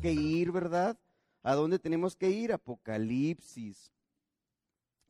[0.00, 0.98] que ir, ¿verdad?
[1.42, 2.52] ¿A dónde tenemos que ir?
[2.52, 3.92] Apocalipsis,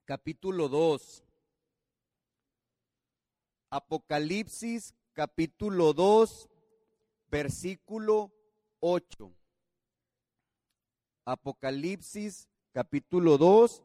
[0.04, 1.24] capítulo 2.
[3.70, 6.48] Apocalipsis, capítulo 2,
[7.30, 8.32] versículo
[8.80, 9.32] 8.
[11.24, 13.82] Apocalipsis, capítulo 2,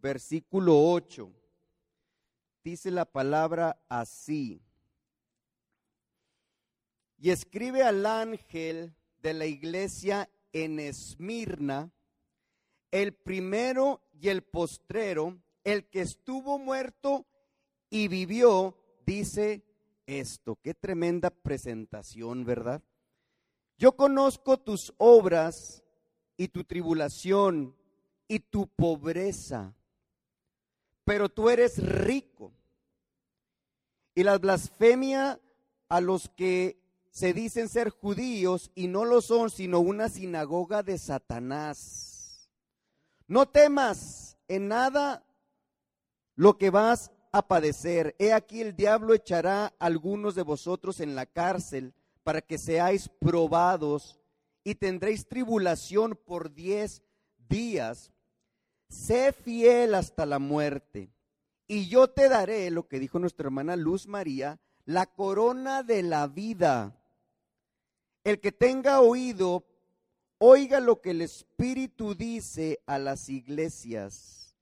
[0.00, 1.30] versículo 8.
[2.64, 4.60] Dice la palabra así.
[7.18, 11.90] Y escribe al ángel de la iglesia en Esmirna,
[12.90, 17.26] el primero y el postrero, el que estuvo muerto
[17.90, 18.76] y vivió,
[19.06, 19.64] dice
[20.06, 20.58] esto.
[20.62, 22.82] Qué tremenda presentación, ¿verdad?
[23.78, 25.82] Yo conozco tus obras
[26.36, 27.74] y tu tribulación
[28.28, 29.74] y tu pobreza,
[31.04, 32.52] pero tú eres rico.
[34.14, 35.40] Y la blasfemia
[35.88, 36.81] a los que
[37.12, 42.50] se dicen ser judíos y no lo son, sino una sinagoga de Satanás.
[43.28, 45.22] No temas en nada
[46.34, 48.16] lo que vas a padecer.
[48.18, 51.92] He aquí el diablo echará a algunos de vosotros en la cárcel
[52.24, 54.18] para que seáis probados
[54.64, 57.02] y tendréis tribulación por diez
[57.36, 58.10] días.
[58.88, 61.10] Sé fiel hasta la muerte
[61.66, 66.26] y yo te daré lo que dijo nuestra hermana Luz María, la corona de la
[66.26, 66.98] vida.
[68.24, 69.64] El que tenga oído,
[70.38, 74.56] oiga lo que el Espíritu dice a las iglesias.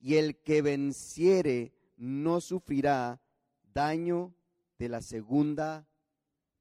[0.00, 3.20] Y el que venciere no sufrirá
[3.72, 4.34] daño
[4.78, 5.86] de la segunda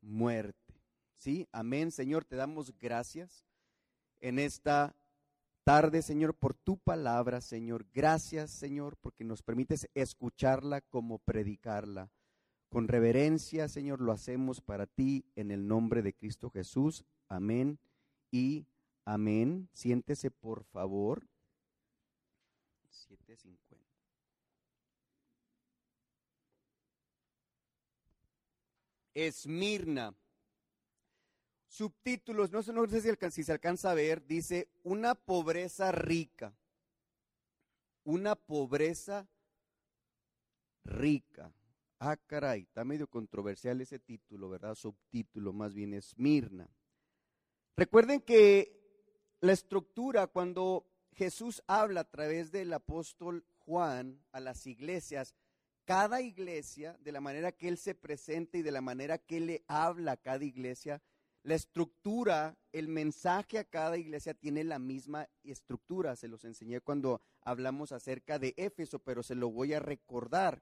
[0.01, 0.81] muerte.
[1.15, 1.47] ¿Sí?
[1.51, 3.45] Amén, Señor, te damos gracias
[4.19, 4.95] en esta
[5.63, 7.85] tarde, Señor, por tu palabra, Señor.
[7.93, 12.09] Gracias, Señor, porque nos permites escucharla como predicarla.
[12.73, 17.05] Con reverencia, Señor, lo hacemos para ti en el nombre de Cristo Jesús.
[17.29, 17.77] Amén
[18.31, 18.65] y
[19.05, 19.69] amén.
[19.73, 21.27] Siéntese, por favor.
[22.89, 23.85] 750.
[29.13, 30.15] Esmirna.
[31.67, 36.55] Subtítulos, no sé, no sé si se alcanza a ver, dice una pobreza rica.
[38.03, 39.27] Una pobreza
[40.83, 41.53] rica.
[42.05, 44.75] Ah, caray, está medio controversial ese título, ¿verdad?
[44.75, 46.69] Subtítulo, más bien, Esmirna.
[47.77, 48.77] Recuerden que
[49.39, 55.33] la estructura, cuando Jesús habla a través del apóstol Juan a las iglesias,
[55.85, 59.45] cada iglesia, de la manera que él se presenta y de la manera que él
[59.45, 61.01] le habla a cada iglesia,
[61.43, 66.17] la estructura, el mensaje a cada iglesia tiene la misma estructura.
[66.17, 70.61] Se los enseñé cuando hablamos acerca de Éfeso, pero se lo voy a recordar.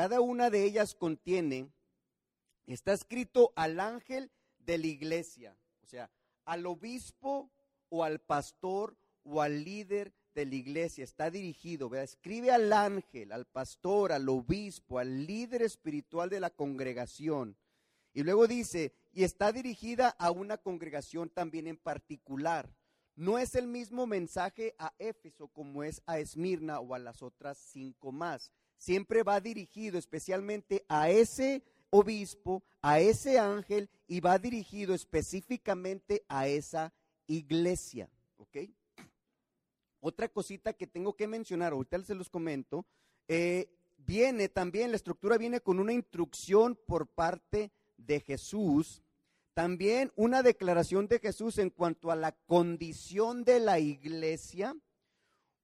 [0.00, 1.68] Cada una de ellas contiene,
[2.66, 4.30] está escrito al ángel
[4.60, 6.10] de la iglesia, o sea,
[6.46, 7.50] al obispo
[7.90, 13.44] o al pastor o al líder de la iglesia, está dirigido, escribe al ángel, al
[13.44, 17.54] pastor, al obispo, al líder espiritual de la congregación.
[18.14, 22.74] Y luego dice, y está dirigida a una congregación también en particular.
[23.16, 27.58] No es el mismo mensaje a Éfeso como es a Esmirna o a las otras
[27.58, 28.50] cinco más
[28.80, 36.48] siempre va dirigido especialmente a ese obispo, a ese ángel y va dirigido específicamente a
[36.48, 36.92] esa
[37.26, 38.08] iglesia.
[38.38, 38.56] ¿Ok?
[40.00, 42.86] Otra cosita que tengo que mencionar, ahorita se los comento,
[43.28, 43.68] eh,
[43.98, 49.02] viene también, la estructura viene con una instrucción por parte de Jesús,
[49.52, 54.74] también una declaración de Jesús en cuanto a la condición de la iglesia,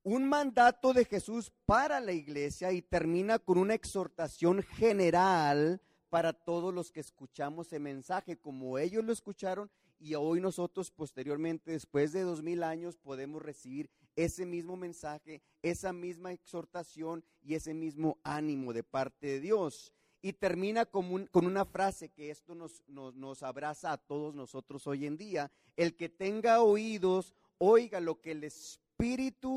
[0.07, 6.73] un mandato de Jesús para la iglesia y termina con una exhortación general para todos
[6.73, 9.69] los que escuchamos el mensaje, como ellos lo escucharon
[9.99, 15.93] y hoy nosotros posteriormente, después de dos mil años, podemos recibir ese mismo mensaje, esa
[15.93, 19.93] misma exhortación y ese mismo ánimo de parte de Dios.
[20.23, 24.87] Y termina con, con una frase que esto nos, nos, nos abraza a todos nosotros
[24.87, 25.51] hoy en día.
[25.75, 28.86] El que tenga oídos, oiga lo que les Espíritu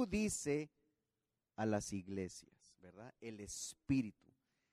[0.09, 0.69] dice
[1.55, 3.13] a las iglesias, ¿verdad?
[3.19, 4.27] El Espíritu.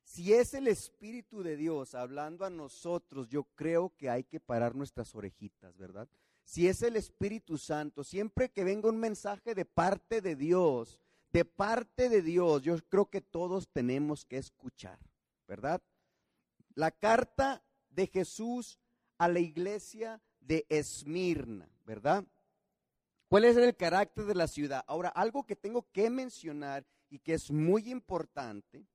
[0.05, 4.75] Si es el Espíritu de Dios hablando a nosotros, yo creo que hay que parar
[4.75, 6.09] nuestras orejitas, ¿verdad?
[6.45, 11.01] Si es el Espíritu Santo, siempre que venga un mensaje de parte de Dios,
[11.33, 14.99] de parte de Dios, yo creo que todos tenemos que escuchar,
[15.49, 15.83] ¿verdad?
[16.75, 18.79] La carta de Jesús
[19.19, 22.25] a la iglesia de Esmirna, ¿verdad?
[23.28, 24.84] ¿Cuál es el carácter de la ciudad?
[24.87, 28.87] Ahora, algo que tengo que mencionar y que es muy importante,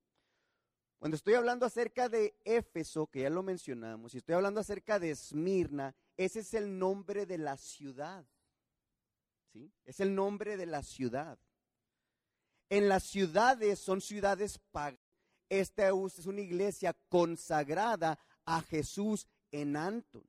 [1.00, 5.12] cuando estoy hablando acerca de Éfeso, que ya lo mencionamos, y estoy hablando acerca de
[5.12, 8.26] Esmirna, ese es el nombre de la ciudad.
[9.52, 9.72] ¿sí?
[9.84, 11.40] Es el nombre de la ciudad.
[12.70, 15.02] En las ciudades son ciudades paganas.
[15.50, 20.24] Esta es una iglesia consagrada a Jesús en Anton.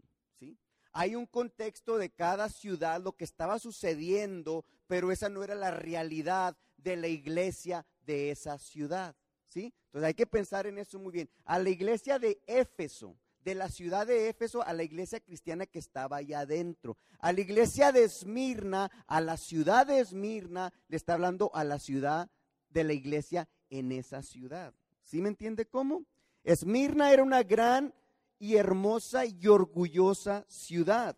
[0.93, 5.71] Hay un contexto de cada ciudad, lo que estaba sucediendo, pero esa no era la
[5.71, 9.17] realidad de la iglesia de esa ciudad.
[9.49, 9.73] ¿sí?
[9.87, 11.31] Entonces hay que pensar en eso muy bien.
[11.45, 15.79] A la iglesia de Éfeso, de la ciudad de Éfeso a la iglesia cristiana que
[15.79, 16.97] estaba allá adentro.
[17.19, 21.79] A la iglesia de Esmirna, a la ciudad de Esmirna, le está hablando a la
[21.79, 22.31] ciudad
[22.71, 24.75] de la iglesia en esa ciudad.
[25.05, 26.05] ¿Sí me entiende cómo?
[26.45, 27.95] Esmirna era una gran
[28.43, 31.17] y hermosa y orgullosa ciudad.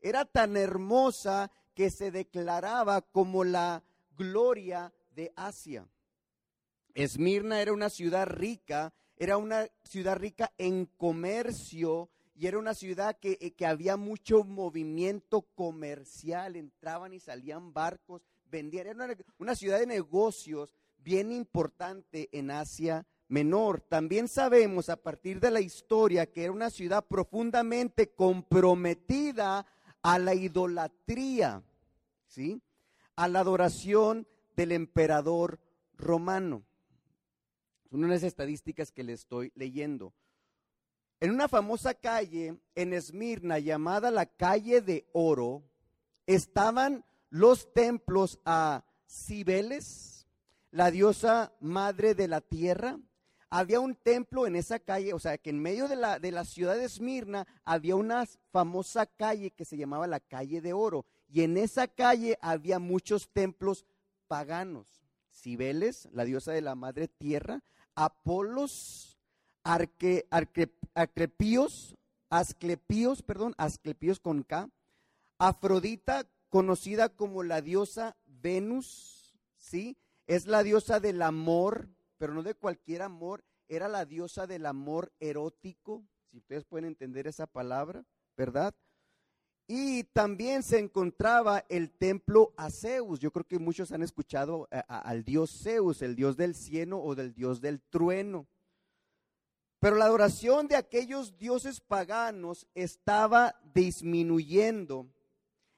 [0.00, 3.84] Era tan hermosa que se declaraba como la
[4.16, 5.86] gloria de Asia.
[6.94, 13.18] Esmirna era una ciudad rica, era una ciudad rica en comercio y era una ciudad
[13.20, 19.54] que, eh, que, había mucho movimiento comercial, entraban y salían barcos, vendían, era una, una
[19.54, 23.80] ciudad de negocios bien importante en Asia Menor.
[23.80, 29.66] También sabemos a partir de la historia que era una ciudad profundamente comprometida
[30.02, 31.62] a la idolatría,
[32.26, 32.62] ¿sí?
[33.16, 35.58] A la adoración del emperador
[35.96, 36.62] romano.
[37.90, 40.12] Son unas estadísticas que le estoy leyendo.
[41.18, 45.64] En una famosa calle en Esmirna llamada la calle de oro,
[46.26, 50.26] estaban los templos a Cibeles,
[50.70, 52.98] la diosa madre de la tierra.
[53.48, 56.44] Había un templo en esa calle, o sea que en medio de la, de la
[56.44, 61.06] ciudad de Esmirna había una famosa calle que se llamaba la calle de oro.
[61.28, 63.86] Y en esa calle había muchos templos
[64.26, 64.86] paganos.
[65.30, 67.62] Cibeles, la diosa de la madre tierra,
[67.94, 69.18] Apolos,
[69.62, 70.26] arque,
[72.28, 74.70] Asclepíos, perdón, Asclepíos con K,
[75.38, 79.96] Afrodita, conocida como la diosa Venus, ¿sí?
[80.26, 85.12] Es la diosa del amor, pero no de cualquier amor, era la diosa del amor
[85.20, 88.04] erótico, si ustedes pueden entender esa palabra,
[88.36, 88.74] ¿verdad?
[89.68, 93.18] Y también se encontraba el templo a Zeus.
[93.18, 97.34] Yo creo que muchos han escuchado al dios Zeus, el dios del cielo o del
[97.34, 98.46] dios del trueno.
[99.80, 105.08] Pero la adoración de aquellos dioses paganos estaba disminuyendo.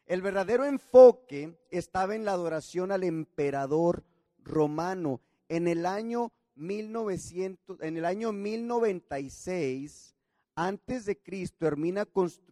[0.04, 4.04] El verdadero enfoque estaba en la adoración al emperador
[4.38, 5.20] romano.
[5.48, 10.16] En el año 1900, en el año 1096,
[10.54, 11.72] antes de Cristo, eh,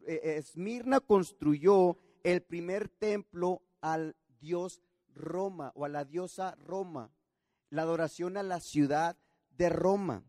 [0.07, 4.81] eh, Esmirna construyó el primer templo al dios
[5.15, 7.11] Roma o a la diosa Roma,
[7.71, 9.17] la adoración a la ciudad
[9.51, 10.25] de Roma.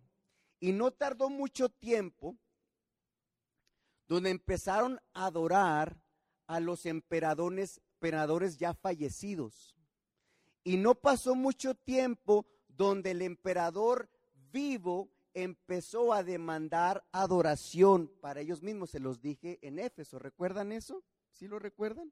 [0.60, 2.36] Y no tardó mucho tiempo
[4.08, 6.02] donde empezaron a adorar
[6.48, 9.75] a los emperadores, emperadores ya fallecidos.
[10.63, 12.46] Y no pasó mucho tiempo
[12.77, 14.09] donde el emperador
[14.51, 18.91] vivo empezó a demandar adoración para ellos mismos.
[18.91, 20.19] Se los dije en Éfeso.
[20.19, 21.03] ¿Recuerdan eso?
[21.31, 22.12] ¿Sí lo recuerdan?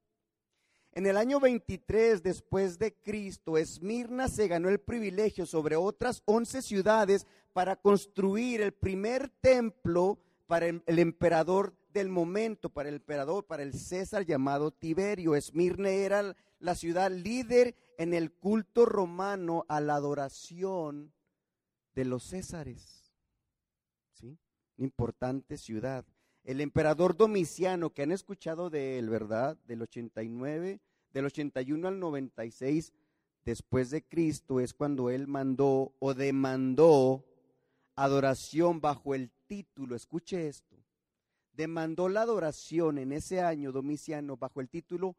[0.91, 6.61] En el año 23 después de Cristo, Esmirna se ganó el privilegio sobre otras 11
[6.61, 13.63] ciudades para construir el primer templo para el, emperador del momento, para el emperador, para
[13.63, 15.35] el César llamado Tiberio.
[15.35, 21.13] Esmirna era la ciudad líder en el culto romano a la adoración
[21.93, 23.05] de los Césares
[24.77, 26.05] importante ciudad.
[26.43, 29.57] El emperador Domiciano, que han escuchado de él, ¿verdad?
[29.65, 30.79] Del 89,
[31.11, 32.93] del 81 al 96
[33.43, 37.23] después de Cristo es cuando él mandó o demandó
[37.95, 40.75] adoración bajo el título, escuche esto,
[41.53, 45.15] demandó la adoración en ese año Domiciano bajo el título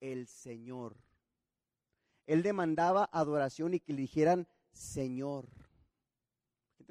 [0.00, 0.96] El Señor.
[2.30, 5.48] Él demandaba adoración y que le dijeran Señor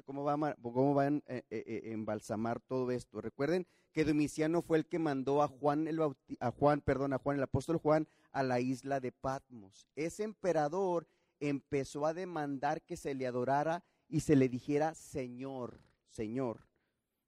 [0.04, 3.20] cómo, va, van a eh, eh, eh, embalsamar todo esto.
[3.20, 5.98] Recuerden que Domiciano fue el que mandó a Juan, el
[6.40, 9.86] a Juan, perdón, a Juan, el apóstol Juan, a la isla de Patmos.
[9.94, 11.06] Ese emperador
[11.38, 16.66] empezó a demandar que se le adorara y se le dijera Señor, Señor.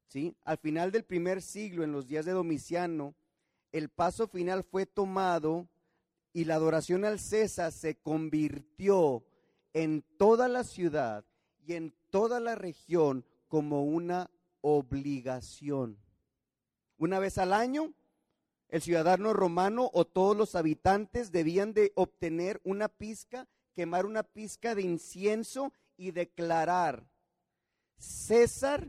[0.09, 0.37] ¿Sí?
[0.45, 3.15] Al final del primer siglo, en los días de Domiciano,
[3.71, 5.69] el paso final fue tomado
[6.33, 9.25] y la adoración al César se convirtió
[9.73, 11.25] en toda la ciudad
[11.67, 15.99] y en toda la región como una obligación.
[16.97, 17.93] Una vez al año,
[18.69, 24.75] el ciudadano romano o todos los habitantes debían de obtener una pizca, quemar una pizca
[24.75, 27.07] de incienso y declarar,
[27.99, 28.89] César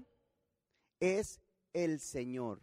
[1.00, 1.42] es
[1.74, 2.62] el Señor.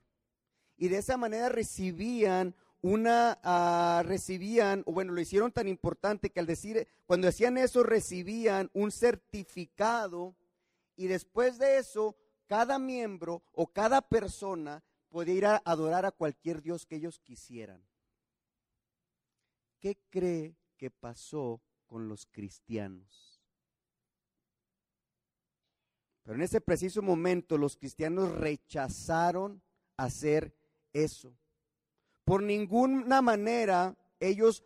[0.77, 6.41] Y de esa manera recibían una ah, recibían, o bueno, lo hicieron tan importante que
[6.41, 10.35] al decir, cuando hacían eso recibían un certificado
[10.97, 16.63] y después de eso, cada miembro o cada persona podía ir a adorar a cualquier
[16.63, 17.83] Dios que ellos quisieran.
[19.79, 23.41] ¿Qué cree que pasó con los cristianos?
[26.23, 29.63] Pero en ese preciso momento los cristianos rechazaron
[29.97, 30.55] hacer
[30.93, 31.35] eso.
[32.31, 34.63] Por ninguna manera ellos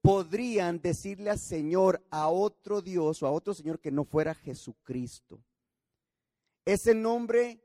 [0.00, 5.38] podrían decirle al Señor a otro Dios o a otro Señor que no fuera Jesucristo.
[6.64, 7.60] Ese nombre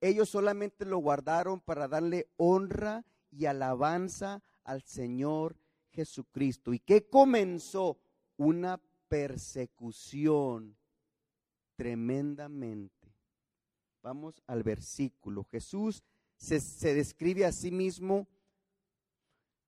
[0.00, 5.56] ellos solamente lo guardaron para darle honra y alabanza al Señor
[5.90, 6.72] Jesucristo.
[6.72, 7.98] ¿Y qué comenzó?
[8.36, 10.76] Una persecución
[11.74, 13.12] tremendamente.
[14.00, 15.42] Vamos al versículo.
[15.42, 16.04] Jesús
[16.36, 18.28] se, se describe a sí mismo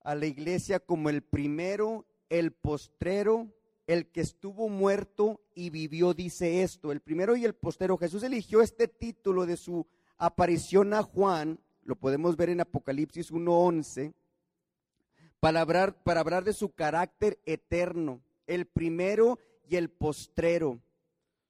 [0.02, 3.49] a la iglesia como el primero, el postrero,
[3.87, 7.97] el que estuvo muerto y vivió, dice esto, el primero y el postrero.
[7.97, 9.87] Jesús eligió este título de su
[10.19, 14.12] aparición a Juan, lo podemos ver en Apocalipsis 1.11,
[15.40, 20.81] para hablar, para hablar de su carácter eterno, el primero y el postrero.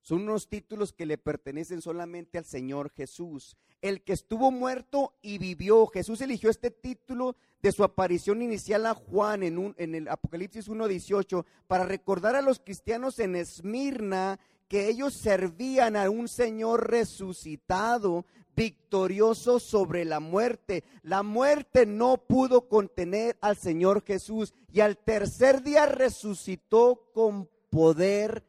[0.01, 3.57] Son unos títulos que le pertenecen solamente al Señor Jesús.
[3.81, 5.87] El que estuvo muerto y vivió.
[5.87, 10.69] Jesús eligió este título de su aparición inicial a Juan en, un, en el Apocalipsis
[10.69, 18.27] 1.18 para recordar a los cristianos en Esmirna que ellos servían a un Señor resucitado,
[18.55, 20.85] victorioso sobre la muerte.
[21.03, 28.45] La muerte no pudo contener al Señor Jesús y al tercer día resucitó con poder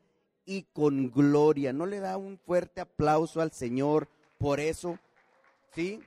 [0.45, 1.71] y con gloria.
[1.71, 4.97] ¿No le da un fuerte aplauso al Señor por eso?
[5.73, 6.01] ¿Sí?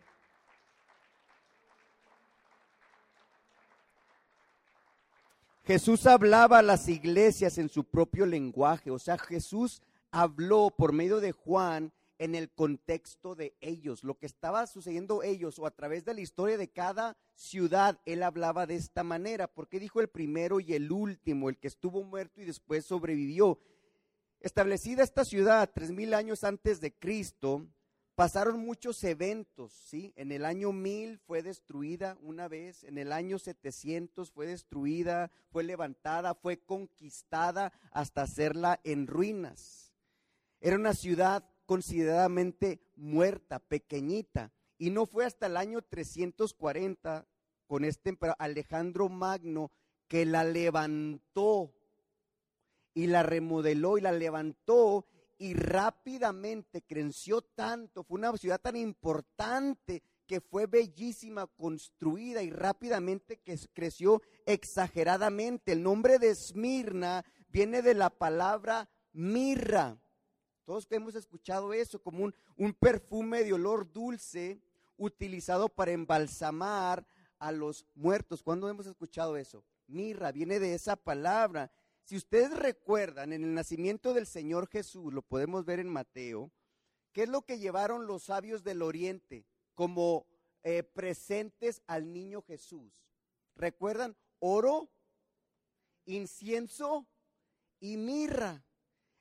[5.65, 11.21] Jesús hablaba a las iglesias en su propio lenguaje, o sea, Jesús habló por medio
[11.21, 16.05] de Juan en el contexto de ellos, lo que estaba sucediendo ellos o a través
[16.05, 20.61] de la historia de cada ciudad, él hablaba de esta manera, porque dijo el primero
[20.61, 23.59] y el último, el que estuvo muerto y después sobrevivió.
[24.41, 27.67] Establecida esta ciudad tres mil años antes de Cristo,
[28.15, 30.13] pasaron muchos eventos, ¿sí?
[30.17, 35.65] En el año 1000 fue destruida una vez, en el año 700 fue destruida, fue
[35.65, 39.93] levantada, fue conquistada hasta hacerla en ruinas.
[40.61, 47.27] Era una ciudad consideradamente muerta, pequeñita, y no fue hasta el año 340
[47.67, 49.71] con este emperador Alejandro Magno
[50.09, 51.73] que la levantó
[52.95, 55.07] y la remodeló y la levantó
[55.43, 63.41] y rápidamente creció tanto, fue una ciudad tan importante que fue bellísima, construida y rápidamente
[63.41, 65.73] que creció exageradamente.
[65.73, 69.99] El nombre de Esmirna viene de la palabra mirra.
[70.65, 74.63] Todos hemos escuchado eso como un, un perfume de olor dulce
[74.97, 77.05] utilizado para embalsamar
[77.41, 78.45] a los muertos.
[78.45, 79.65] ¿Cuándo hemos escuchado eso?
[79.89, 81.73] Mirra, viene de esa palabra.
[82.05, 86.51] Si ustedes recuerdan, en el nacimiento del Señor Jesús, lo podemos ver en Mateo,
[87.13, 90.27] ¿qué es lo que llevaron los sabios del Oriente como
[90.65, 93.05] eh, presentes al niño Jesús?
[93.55, 94.17] ¿Recuerdan?
[94.41, 94.91] Oro,
[96.05, 97.07] incienso
[97.79, 98.65] y mirra.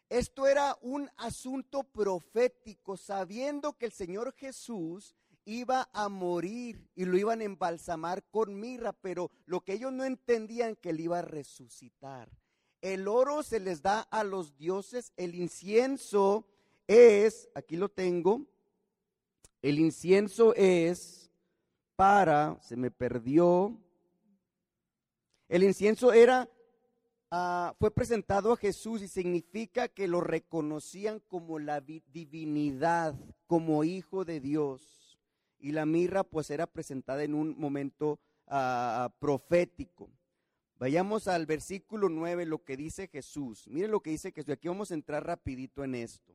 [0.09, 7.17] Esto era un asunto profético, sabiendo que el Señor Jesús iba a morir y lo
[7.17, 11.23] iban a embalsamar con mirra, pero lo que ellos no entendían que él iba a
[11.23, 12.29] resucitar.
[12.81, 16.47] El oro se les da a los dioses, el incienso
[16.87, 18.47] es, aquí lo tengo,
[19.61, 21.31] el incienso es
[21.95, 23.77] para, se me perdió,
[25.47, 26.49] el incienso era,
[27.29, 33.13] ah, fue presentado a Jesús y significa que lo reconocían como la divinidad,
[33.45, 35.19] como hijo de Dios.
[35.59, 40.09] Y la mirra pues era presentada en un momento ah, profético.
[40.81, 43.67] Vayamos al versículo 9, lo que dice Jesús.
[43.67, 44.51] Miren lo que dice Jesús.
[44.51, 46.33] Aquí vamos a entrar rapidito en esto.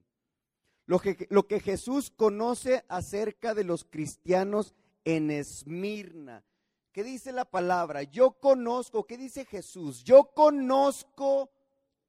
[0.87, 4.73] Lo que, lo que Jesús conoce acerca de los cristianos
[5.05, 6.45] en Esmirna.
[6.93, 8.05] ¿Qué dice la palabra?
[8.05, 10.05] Yo conozco, ¿qué dice Jesús?
[10.05, 11.51] Yo conozco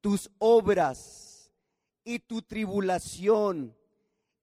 [0.00, 1.52] tus obras
[2.04, 3.76] y tu tribulación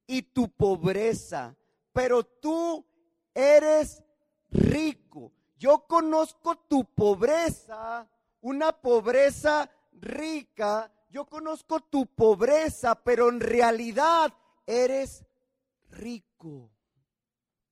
[0.05, 1.55] y tu pobreza,
[1.93, 2.85] pero tú
[3.33, 4.03] eres
[4.51, 5.31] rico.
[5.57, 8.07] Yo conozco tu pobreza,
[8.41, 10.91] una pobreza rica.
[11.09, 14.33] Yo conozco tu pobreza, pero en realidad
[14.65, 15.25] eres
[15.91, 16.69] rico.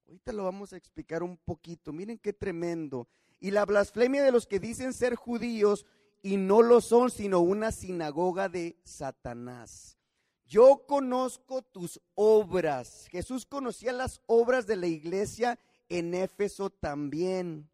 [0.08, 1.92] Ahorita lo vamos a explicar un poquito.
[1.92, 3.08] Miren qué tremendo.
[3.40, 5.86] y la blasfemia de los que dicen ser judíos
[6.22, 9.98] y no lo son, sino una sinagoga de Satanás.
[10.46, 13.08] Yo conozco tus obras.
[13.12, 15.60] Jesús conocía las obras de la iglesia
[15.90, 17.70] en Éfeso también.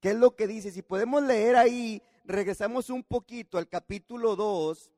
[0.00, 0.70] ¿Qué es lo que dice?
[0.70, 4.90] Si podemos leer ahí, regresamos un poquito al capítulo 2,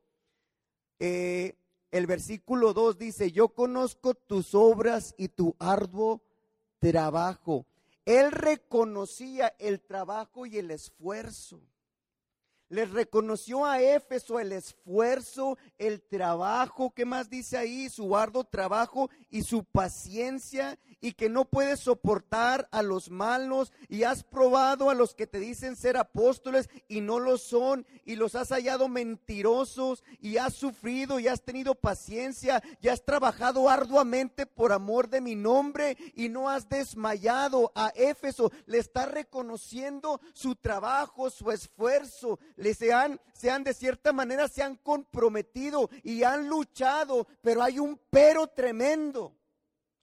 [1.01, 1.57] eh,
[1.91, 6.23] el versículo 2 dice, yo conozco tus obras y tu arduo
[6.79, 7.67] trabajo.
[8.05, 11.61] Él reconocía el trabajo y el esfuerzo.
[12.73, 17.91] Les reconoció a Éfeso el esfuerzo, el trabajo, ¿qué más dice ahí?
[17.91, 24.05] Su arduo trabajo y su paciencia y que no puedes soportar a los malos y
[24.05, 28.37] has probado a los que te dicen ser apóstoles y no lo son y los
[28.37, 34.73] has hallado mentirosos y has sufrido y has tenido paciencia y has trabajado arduamente por
[34.73, 38.51] amor de mi nombre y no has desmayado a Éfeso.
[38.65, 42.39] Le está reconociendo su trabajo, su esfuerzo.
[42.63, 47.61] Le se han, se han de cierta manera se han comprometido y han luchado, pero
[47.61, 49.37] hay un pero tremendo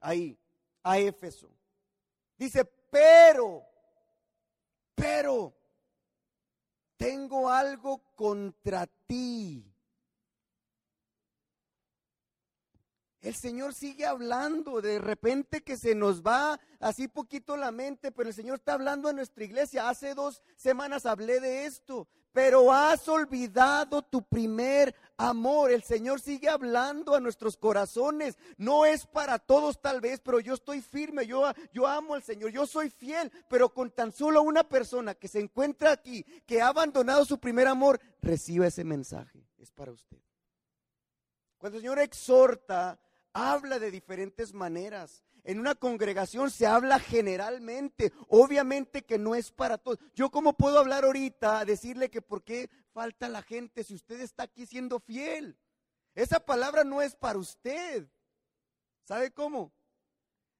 [0.01, 0.37] ahí
[0.83, 1.49] a Éfeso.
[2.37, 3.63] Dice, pero,
[4.93, 5.55] pero,
[6.97, 9.65] tengo algo contra ti.
[13.21, 18.27] El Señor sigue hablando, de repente que se nos va así poquito la mente, pero
[18.27, 19.87] el Señor está hablando a nuestra iglesia.
[19.87, 25.71] Hace dos semanas hablé de esto pero has olvidado tu primer amor.
[25.71, 28.37] El Señor sigue hablando a nuestros corazones.
[28.57, 31.43] No es para todos tal vez, pero yo estoy firme, yo,
[31.73, 35.39] yo amo al Señor, yo soy fiel, pero con tan solo una persona que se
[35.39, 39.45] encuentra aquí, que ha abandonado su primer amor, reciba ese mensaje.
[39.57, 40.17] Es para usted.
[41.57, 42.99] Cuando el Señor exhorta,
[43.33, 45.23] habla de diferentes maneras.
[45.43, 49.99] En una congregación se habla generalmente, obviamente que no es para todos.
[50.13, 54.43] Yo cómo puedo hablar ahorita, decirle que por qué falta la gente si usted está
[54.43, 55.57] aquí siendo fiel.
[56.15, 58.07] Esa palabra no es para usted.
[59.03, 59.71] ¿Sabe cómo?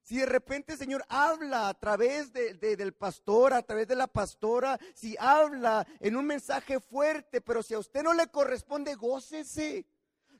[0.01, 4.79] Si de repente el Señor habla a través del pastor, a través de la pastora,
[4.95, 9.85] si habla en un mensaje fuerte, pero si a usted no le corresponde, gócese.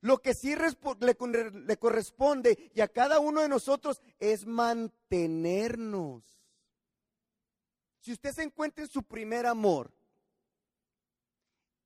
[0.02, 6.24] Lo que sí le, corresponde y a cada uno de nosotros es mantenernos.
[8.00, 9.92] Si usted se encuentra en su primer amor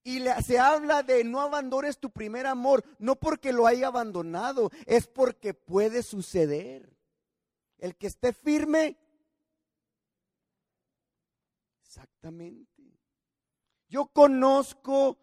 [0.03, 5.07] y se habla de no abandones tu primer amor, no porque lo haya abandonado, es
[5.07, 6.95] porque puede suceder.
[7.79, 8.95] El que esté firme,
[11.81, 12.69] exactamente.
[13.87, 15.17] Yo conozco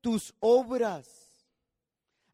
[0.00, 1.27] tus obras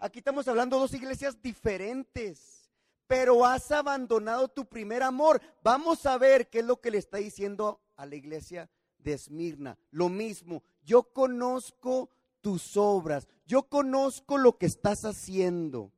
[0.05, 2.71] Aquí estamos hablando de dos iglesias diferentes,
[3.07, 5.41] pero has abandonado tu primer amor.
[5.63, 9.79] Vamos a ver qué es lo que le está diciendo a la iglesia de Esmirna.
[9.91, 12.11] Lo mismo, yo conozco
[12.43, 15.91] tus obras, yo conozco lo que estás haciendo.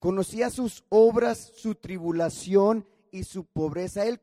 [0.00, 4.04] Conocía sus obras, su tribulación y su pobreza.
[4.04, 4.20] Él,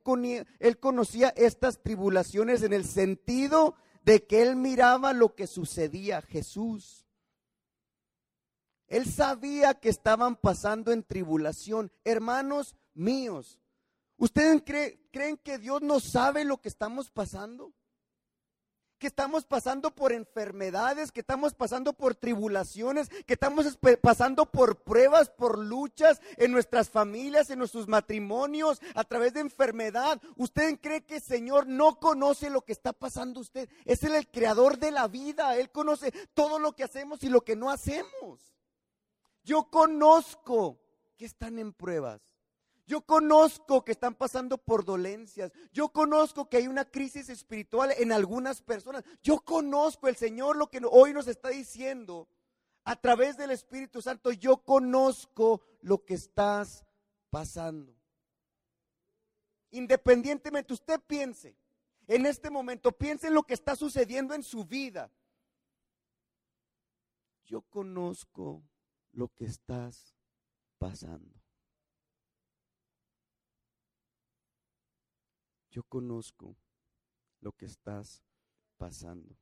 [0.60, 7.06] él conocía estas tribulaciones en el sentido de que él miraba lo que sucedía Jesús.
[8.88, 11.92] Él sabía que estaban pasando en tribulación.
[12.04, 13.60] Hermanos míos,
[14.18, 14.62] ¿ustedes
[15.12, 17.74] creen que Dios no sabe lo que estamos pasando?
[19.04, 25.30] Que estamos pasando por enfermedades, que estamos pasando por tribulaciones, que estamos pasando por pruebas,
[25.30, 30.22] por luchas en nuestras familias, en nuestros matrimonios, a través de enfermedad.
[30.38, 33.68] ¿Usted cree que el Señor no conoce lo que está pasando usted?
[33.84, 35.58] Es el creador de la vida.
[35.58, 38.56] Él conoce todo lo que hacemos y lo que no hacemos.
[39.44, 40.80] Yo conozco
[41.18, 42.22] que están en pruebas.
[42.86, 45.52] Yo conozco que están pasando por dolencias.
[45.72, 49.04] Yo conozco que hay una crisis espiritual en algunas personas.
[49.22, 52.28] Yo conozco el Señor lo que hoy nos está diciendo
[52.84, 54.32] a través del Espíritu Santo.
[54.34, 56.84] Yo conozco lo que estás
[57.30, 57.96] pasando.
[59.72, 61.56] Independientemente, usted piense
[62.08, 65.10] en este momento, piense en lo que está sucediendo en su vida.
[67.46, 68.62] Yo conozco
[69.14, 70.16] lo que estás
[70.78, 71.43] pasando.
[75.74, 76.56] Yo conozco
[77.42, 78.24] lo que estás
[78.78, 79.36] pasando.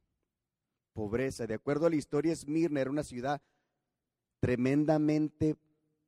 [0.94, 3.42] Pobreza, de acuerdo a la historia, Esmirna era una ciudad
[4.40, 5.58] tremendamente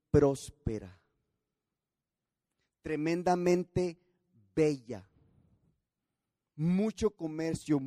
[0.10, 1.00] próspera,
[2.82, 3.98] tremendamente
[4.56, 5.08] bella,
[6.56, 7.80] mucho comercio,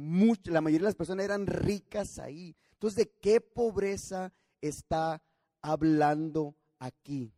[0.45, 2.55] la mayoría de las personas eran ricas ahí.
[2.73, 5.23] Entonces, ¿de qué pobreza está
[5.63, 7.33] hablando aquí?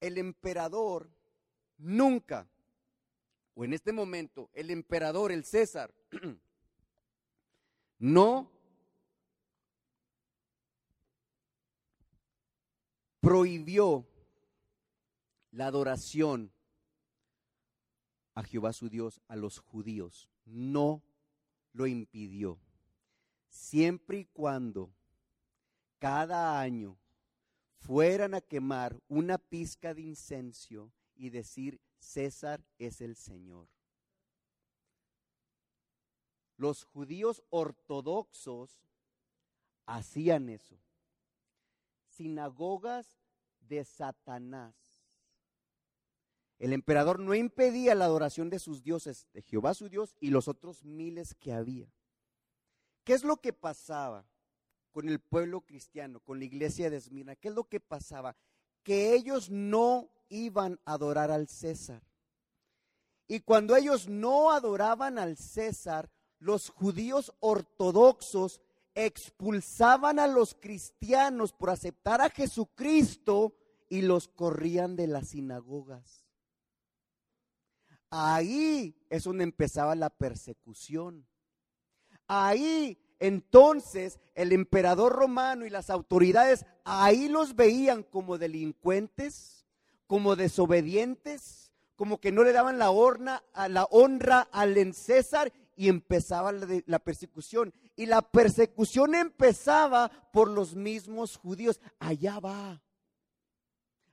[0.00, 1.10] El emperador
[1.76, 2.48] nunca,
[3.54, 5.94] o en este momento, el emperador, el César,
[7.98, 8.50] no
[13.20, 14.06] prohibió
[15.52, 16.52] la adoración
[18.34, 20.28] a Jehová su Dios, a los judíos.
[20.44, 21.02] No
[21.72, 22.58] lo impidió.
[23.48, 24.92] Siempre y cuando
[25.98, 26.98] cada año
[27.78, 33.68] fueran a quemar una pizca de incenso y decir, César es el Señor.
[36.56, 38.78] Los judíos ortodoxos
[39.86, 40.78] hacían eso.
[42.06, 43.18] Sinagogas
[43.60, 44.74] de Satanás.
[46.58, 50.46] El emperador no impedía la adoración de sus dioses, de Jehová su Dios y los
[50.46, 51.92] otros miles que había.
[53.02, 54.24] ¿Qué es lo que pasaba
[54.92, 57.34] con el pueblo cristiano, con la iglesia de Esmirna?
[57.34, 58.36] ¿Qué es lo que pasaba?
[58.84, 62.02] Que ellos no iban a adorar al César.
[63.26, 68.60] Y cuando ellos no adoraban al César, los judíos ortodoxos
[68.94, 73.56] expulsaban a los cristianos por aceptar a Jesucristo
[73.88, 76.24] y los corrían de las sinagogas.
[78.10, 81.26] Ahí es donde empezaba la persecución.
[82.28, 89.63] Ahí entonces el emperador romano y las autoridades ahí los veían como delincuentes,
[90.06, 92.88] como desobedientes, como que no le daban la,
[93.52, 97.72] a la honra al César y empezaba la, persecución.
[97.96, 101.80] Y la persecución empezaba por los mismos judíos.
[101.98, 102.82] Allá va,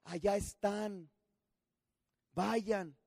[0.04, 1.10] allá están,
[2.34, 2.97] vayan.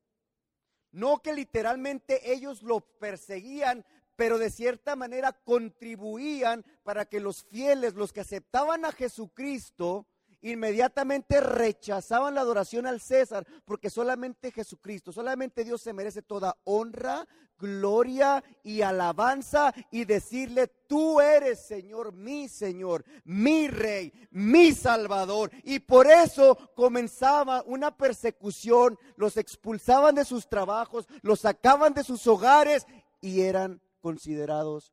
[0.93, 3.85] No que literalmente ellos lo perseguían,
[4.17, 10.07] pero de cierta manera contribuían para que los fieles, los que aceptaban a Jesucristo,
[10.45, 17.27] inmediatamente rechazaban la adoración al César, porque solamente Jesucristo, solamente Dios se merece toda honra,
[17.59, 25.51] gloria y alabanza y decirle, tú eres Señor, mi Señor, mi Rey, mi Salvador.
[25.63, 32.27] Y por eso comenzaba una persecución, los expulsaban de sus trabajos, los sacaban de sus
[32.27, 32.87] hogares
[33.21, 34.93] y eran considerados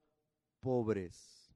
[0.62, 1.54] pobres.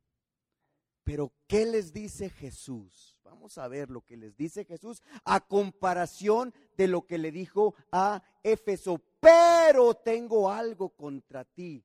[1.06, 3.15] Pero ¿qué les dice Jesús?
[3.36, 7.76] Vamos a ver lo que les dice Jesús a comparación de lo que le dijo
[7.92, 9.02] a Éfeso.
[9.20, 11.84] Pero tengo algo contra ti.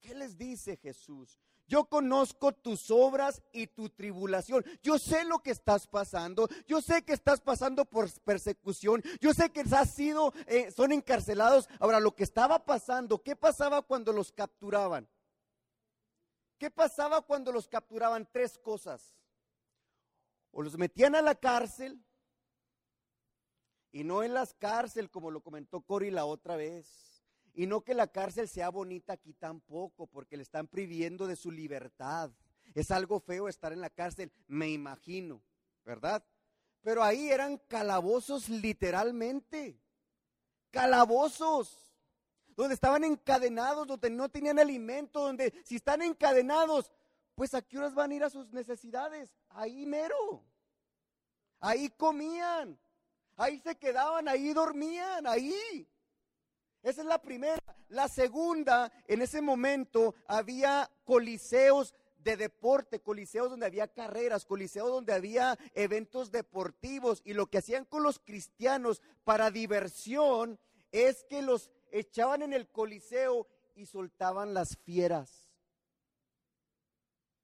[0.00, 1.38] ¿Qué les dice Jesús?
[1.68, 4.64] Yo conozco tus obras y tu tribulación.
[4.82, 6.48] Yo sé lo que estás pasando.
[6.66, 9.04] Yo sé que estás pasando por persecución.
[9.20, 11.68] Yo sé que has sido, eh, son encarcelados.
[11.78, 15.08] Ahora, lo que estaba pasando, ¿qué pasaba cuando los capturaban?
[16.58, 18.28] ¿Qué pasaba cuando los capturaban?
[18.32, 19.21] Tres cosas.
[20.52, 22.00] O los metían a la cárcel,
[23.90, 27.02] y no en las cárceles, como lo comentó Cori la otra vez
[27.54, 31.50] y no que la cárcel sea bonita aquí tampoco, porque le están priviendo de su
[31.50, 32.30] libertad.
[32.74, 35.42] Es algo feo estar en la cárcel, me imagino,
[35.84, 36.24] ¿verdad?
[36.80, 39.78] Pero ahí eran calabozos literalmente.
[40.70, 41.78] Calabozos.
[42.56, 46.90] Donde estaban encadenados, donde no tenían alimento, donde si están encadenados,
[47.34, 49.34] pues a qué horas van a ir a sus necesidades?
[49.48, 50.44] Ahí mero.
[51.60, 52.78] Ahí comían.
[53.36, 55.88] Ahí se quedaban, ahí dormían, ahí.
[56.82, 57.58] Esa es la primera.
[57.88, 65.12] La segunda, en ese momento había coliseos de deporte, coliseos donde había carreras, coliseos donde
[65.12, 70.58] había eventos deportivos y lo que hacían con los cristianos para diversión
[70.92, 75.41] es que los echaban en el coliseo y soltaban las fieras.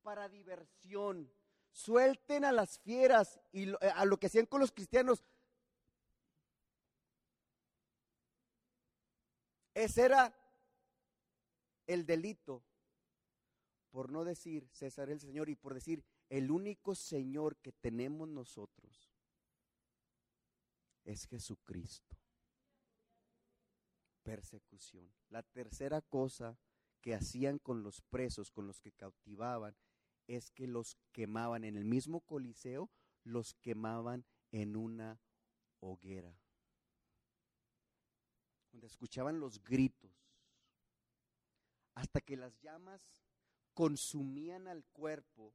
[0.09, 1.31] Para diversión.
[1.71, 5.23] Suelten a las fieras y a lo que hacían con los cristianos,
[9.75, 10.35] Ese era
[11.87, 12.65] el delito,
[13.91, 19.13] por no decir César el Señor y por decir el único Señor que tenemos nosotros
[21.05, 22.17] es Jesucristo.
[24.23, 25.13] Persecución.
[25.29, 26.59] La tercera cosa
[27.03, 29.77] que hacían con los presos, con los que cautivaban,
[30.29, 32.89] es que los quemaban en el mismo coliseo,
[33.25, 35.21] los quemaban en una
[35.81, 36.39] hoguera
[38.73, 40.13] donde escuchaban los gritos,
[41.95, 43.13] hasta que las llamas
[43.75, 45.53] consumían al cuerpo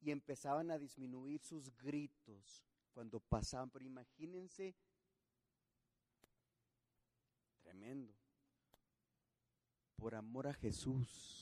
[0.00, 3.70] y empezaban a disminuir sus gritos cuando pasaban.
[3.70, 4.74] Pero imagínense,
[7.60, 8.14] tremendo,
[9.96, 11.41] por amor a Jesús,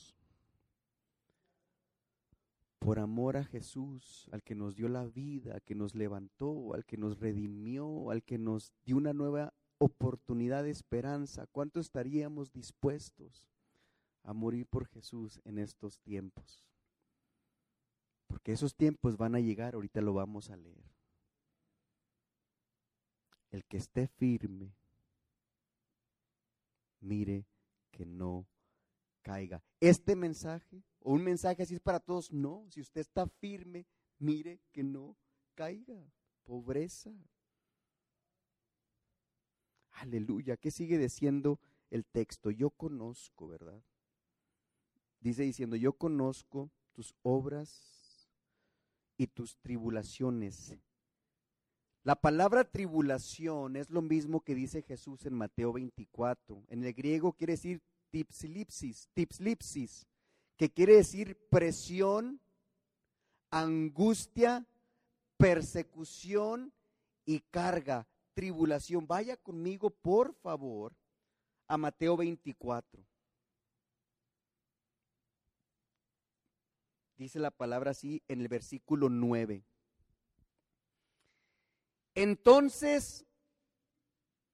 [2.81, 6.83] por amor a Jesús, al que nos dio la vida, al que nos levantó, al
[6.83, 13.47] que nos redimió, al que nos dio una nueva oportunidad de esperanza, ¿cuánto estaríamos dispuestos
[14.23, 16.65] a morir por Jesús en estos tiempos?
[18.25, 20.91] Porque esos tiempos van a llegar, ahorita lo vamos a leer.
[23.51, 24.73] El que esté firme,
[26.99, 27.45] mire
[27.91, 28.47] que no
[29.21, 29.61] caiga.
[29.79, 33.85] Este mensaje, o un mensaje así es para todos, no, si usted está firme,
[34.19, 35.17] mire que no
[35.55, 36.11] caiga.
[36.43, 37.11] Pobreza.
[39.91, 40.57] Aleluya.
[40.57, 41.59] ¿Qué sigue diciendo
[41.89, 42.51] el texto?
[42.51, 43.83] Yo conozco, ¿verdad?
[45.19, 48.29] Dice diciendo, yo conozco tus obras
[49.17, 50.75] y tus tribulaciones.
[52.03, 56.65] La palabra tribulación es lo mismo que dice Jesús en Mateo 24.
[56.69, 60.07] En el griego quiere decir tipsilipsis, tipslipsis,
[60.61, 62.39] que quiere decir presión,
[63.49, 64.67] angustia,
[65.35, 66.71] persecución
[67.25, 69.07] y carga, tribulación.
[69.07, 70.95] Vaya conmigo, por favor,
[71.67, 73.03] a Mateo 24.
[77.17, 79.65] Dice la palabra así en el versículo 9.
[82.13, 83.25] Entonces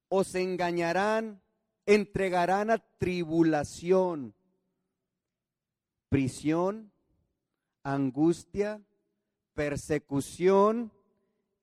[0.08, 1.42] os engañarán,
[1.84, 4.37] entregarán a tribulación,
[6.08, 6.92] prisión,
[7.82, 8.80] angustia,
[9.54, 10.92] persecución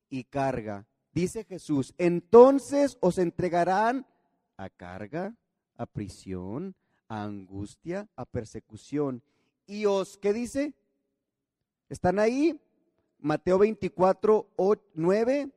[0.10, 0.88] y carga.
[1.14, 4.06] Dice Jesús, entonces os entregarán
[4.58, 5.36] a carga,
[5.78, 6.76] a prisión,
[7.08, 9.24] a angustia, a persecución.
[9.66, 10.74] Y os, ¿qué dice?
[11.90, 12.60] ¿Están ahí?
[13.20, 14.50] Mateo 24,
[14.94, 15.52] 9.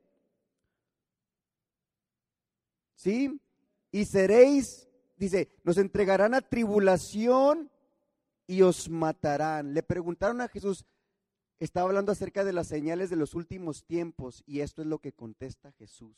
[2.95, 3.41] ¿Sí?
[3.91, 7.71] Y seréis, dice, nos entregarán a tribulación
[8.49, 9.75] y os matarán.
[9.75, 10.85] Le preguntaron a Jesús,
[11.61, 15.13] estaba hablando acerca de las señales de los últimos tiempos y esto es lo que
[15.13, 16.17] contesta Jesús.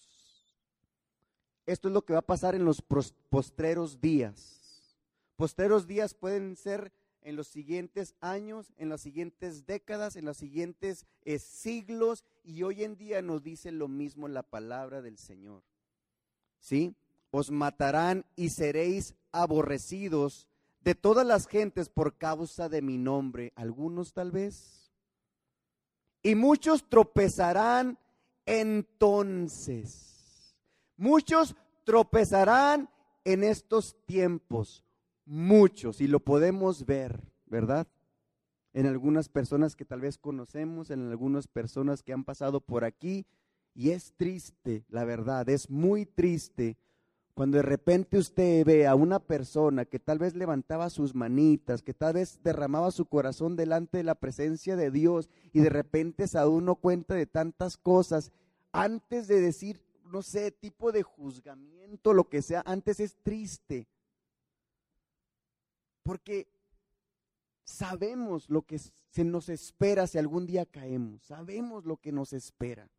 [1.67, 2.83] Esto es lo que va a pasar en los
[3.29, 4.97] postreros días.
[5.37, 11.07] Postreros días pueden ser en los siguientes años, en las siguientes décadas, en los siguientes
[11.25, 15.63] eh, siglos y hoy en día nos dice lo mismo la palabra del Señor.
[16.61, 16.95] ¿Sí?
[17.31, 20.50] Os matarán y seréis aborrecidos
[20.81, 23.53] de todas las gentes por causa de mi nombre.
[23.57, 24.81] Algunos tal vez
[26.23, 27.99] y muchos tropezarán
[28.45, 30.07] entonces.
[30.97, 32.91] Muchos tropezarán
[33.25, 34.85] en estos tiempos.
[35.25, 37.87] Muchos, y lo podemos ver, ¿verdad?
[38.73, 43.27] En algunas personas que tal vez conocemos, en algunas personas que han pasado por aquí.
[43.73, 46.77] Y es triste, la verdad, es muy triste
[47.35, 51.95] cuando de repente usted ve a una persona que tal vez levantaba sus manitas, que
[51.95, 56.39] tal vez derramaba su corazón delante de la presencia de Dios y de repente se
[56.39, 58.33] da uno cuenta de tantas cosas,
[58.73, 63.87] antes de decir, no sé, tipo de juzgamiento, lo que sea, antes es triste.
[66.03, 66.49] Porque
[67.65, 72.91] sabemos lo que se nos espera si algún día caemos, sabemos lo que nos espera.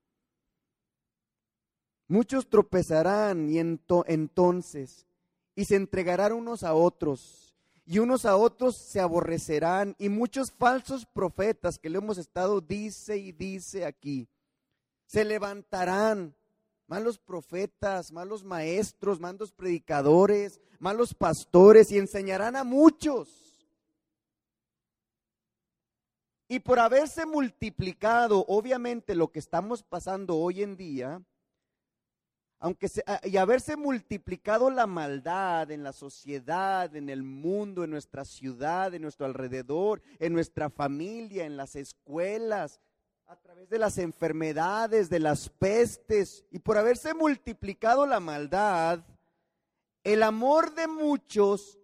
[2.12, 5.08] Muchos tropezarán y entonces
[5.56, 11.06] y se entregarán unos a otros y unos a otros se aborrecerán y muchos falsos
[11.06, 14.28] profetas que le hemos estado dice y dice aquí
[15.06, 16.36] se levantarán
[16.86, 23.64] malos profetas, malos maestros, malos predicadores, malos pastores y enseñarán a muchos.
[26.50, 31.22] Y por haberse multiplicado, obviamente lo que estamos pasando hoy en día,
[32.62, 32.88] aunque
[33.24, 39.02] y haberse multiplicado la maldad en la sociedad, en el mundo, en nuestra ciudad, en
[39.02, 42.80] nuestro alrededor, en nuestra familia, en las escuelas,
[43.26, 49.04] a través de las enfermedades, de las pestes, y por haberse multiplicado la maldad,
[50.04, 51.80] el amor de muchos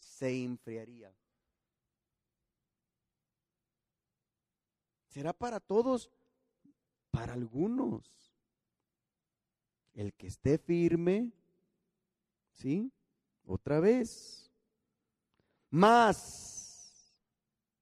[0.00, 1.14] se enfriaría.
[5.06, 6.10] ¿Será para todos?
[7.10, 8.27] Para algunos
[9.98, 11.32] el que esté firme,
[12.52, 12.92] ¿sí?
[13.44, 14.48] Otra vez.
[15.70, 17.12] Más,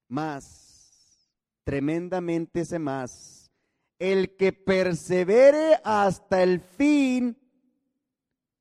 [0.09, 1.31] más,
[1.62, 3.50] tremendamente ese más.
[3.98, 7.37] El que persevere hasta el fin,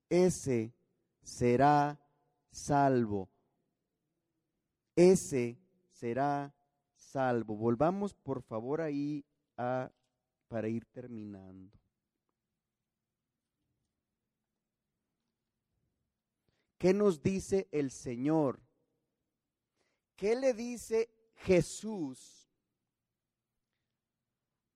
[0.09, 0.73] ese
[1.23, 1.97] será
[2.51, 3.29] salvo.
[4.97, 5.57] Ese
[5.91, 6.53] será
[6.93, 7.55] salvo.
[7.55, 9.23] Volvamos por favor ahí
[9.55, 9.89] a,
[10.49, 11.84] para ir terminando.
[16.77, 18.59] ¿Qué nos dice el Señor?
[20.15, 22.45] ¿Qué le dice Jesús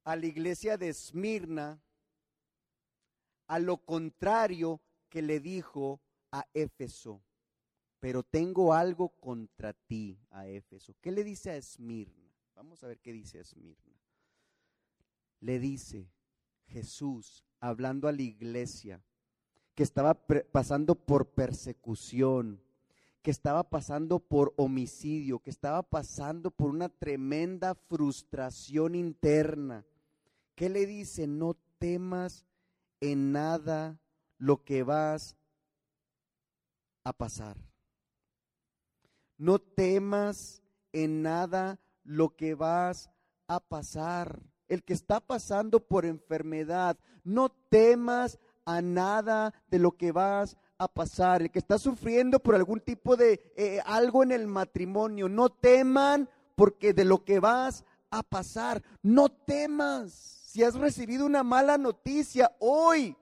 [0.03, 1.79] a la iglesia de Esmirna,
[3.47, 7.21] a lo contrario que le dijo a Éfeso.
[7.99, 10.95] Pero tengo algo contra ti a Éfeso.
[11.01, 12.33] ¿Qué le dice a Esmirna?
[12.55, 13.99] Vamos a ver qué dice Esmirna.
[15.41, 16.09] Le dice
[16.65, 19.03] Jesús, hablando a la iglesia,
[19.79, 20.13] que estaba
[20.51, 22.61] pasando por persecución,
[23.21, 29.85] que estaba pasando por homicidio, que estaba pasando por una tremenda frustración interna.
[30.55, 31.27] ¿Qué le dice?
[31.27, 32.45] No temas
[32.99, 34.01] en nada
[34.37, 35.37] lo que vas
[37.05, 37.55] a pasar.
[39.37, 40.61] No temas
[40.91, 43.09] en nada lo que vas
[43.47, 44.41] a pasar.
[44.67, 50.87] El que está pasando por enfermedad, no temas a nada de lo que vas a
[50.87, 51.41] pasar.
[51.41, 56.29] El que está sufriendo por algún tipo de eh, algo en el matrimonio, no teman
[56.55, 60.13] porque de lo que vas a pasar, no temas.
[60.13, 63.17] Si has recibido una mala noticia hoy,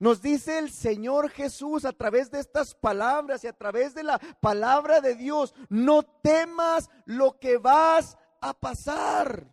[0.00, 4.18] nos dice el Señor Jesús a través de estas palabras y a través de la
[4.40, 9.46] palabra de Dios, no temas lo que vas a pasar.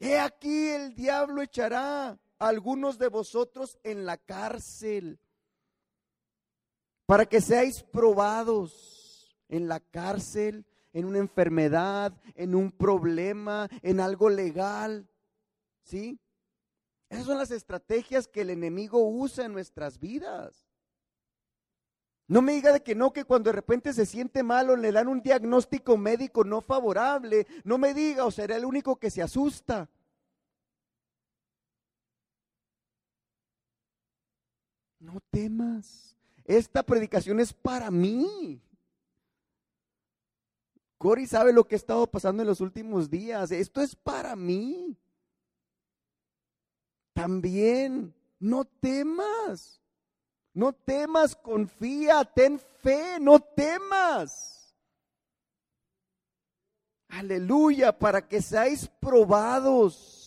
[0.00, 5.20] He aquí el diablo echará algunos de vosotros en la cárcel
[7.06, 14.28] para que seáis probados en la cárcel, en una enfermedad, en un problema, en algo
[14.28, 15.08] legal.
[15.84, 16.20] ¿Sí?
[17.08, 20.68] Esas son las estrategias que el enemigo usa en nuestras vidas.
[22.26, 25.08] No me diga de que no, que cuando de repente se siente malo le dan
[25.08, 27.46] un diagnóstico médico no favorable.
[27.64, 29.88] No me diga, o será el único que se asusta.
[34.98, 36.16] No temas.
[36.44, 38.60] Esta predicación es para mí.
[40.96, 43.50] Cory sabe lo que ha estado pasando en los últimos días.
[43.52, 44.96] Esto es para mí
[47.12, 48.14] también.
[48.40, 49.80] No temas.
[50.54, 54.74] No temas, confía, ten fe, no temas.
[57.08, 60.17] Aleluya, para que seáis probados.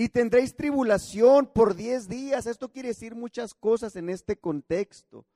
[0.00, 2.46] Y tendréis tribulación por diez días.
[2.46, 5.26] Esto quiere decir muchas cosas en este contexto.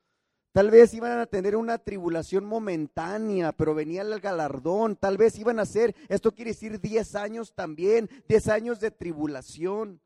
[0.53, 4.97] Tal vez iban a tener una tribulación momentánea, pero venía el galardón.
[4.97, 10.01] Tal vez iban a ser, esto quiere decir 10 años también, 10 años de tribulación.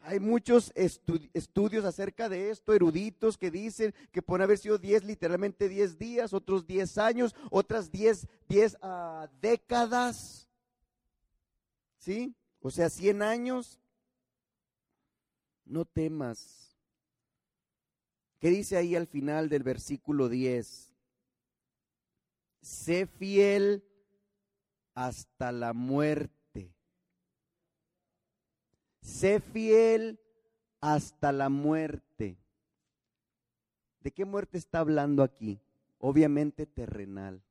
[0.00, 5.68] Hay muchos estudios acerca de esto, eruditos que dicen que pueden haber sido 10, literalmente
[5.68, 10.48] 10 días, otros 10 años, otras 10, 10 uh, décadas.
[11.96, 12.34] ¿Sí?
[12.58, 13.78] O sea, 100 años.
[15.74, 16.72] No temas
[18.38, 20.94] ¿Qué dice ahí al final del versículo 10?
[22.60, 23.82] Sé fiel
[24.94, 26.72] hasta la muerte.
[29.00, 30.20] Sé fiel
[30.80, 32.38] hasta la muerte.
[33.98, 35.58] ¿De qué muerte está hablando aquí?
[35.98, 37.42] Obviamente terrenal.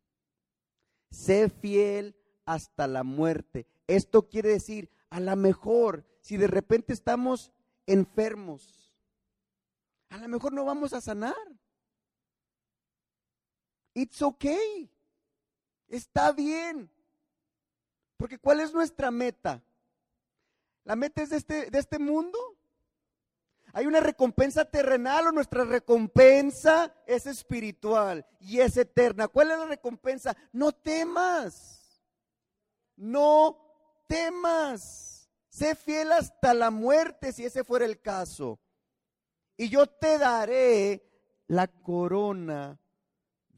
[1.09, 3.67] Sé fiel hasta la muerte.
[3.87, 7.51] Esto quiere decir, a lo mejor, si de repente estamos
[7.85, 8.93] enfermos,
[10.09, 11.35] a lo mejor no vamos a sanar.
[13.93, 14.89] It's okay.
[15.87, 16.89] Está bien.
[18.17, 19.63] Porque ¿cuál es nuestra meta?
[20.83, 22.37] ¿La meta es de este, de este mundo?
[23.73, 29.27] ¿Hay una recompensa terrenal o nuestra recompensa es espiritual y es eterna?
[29.27, 30.37] ¿Cuál es la recompensa?
[30.51, 32.03] No temas.
[32.95, 33.57] No
[34.07, 35.12] temas.
[35.53, 38.59] Sé fiel hasta la muerte si ese fuera el caso
[39.55, 41.07] y yo te daré
[41.45, 42.79] la corona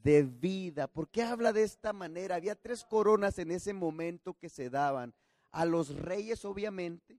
[0.04, 0.90] de vida.
[0.90, 2.36] ¿Por qué habla de esta manera?
[2.36, 5.14] Había tres coronas en ese momento que se daban.
[5.52, 7.18] A los reyes, obviamente.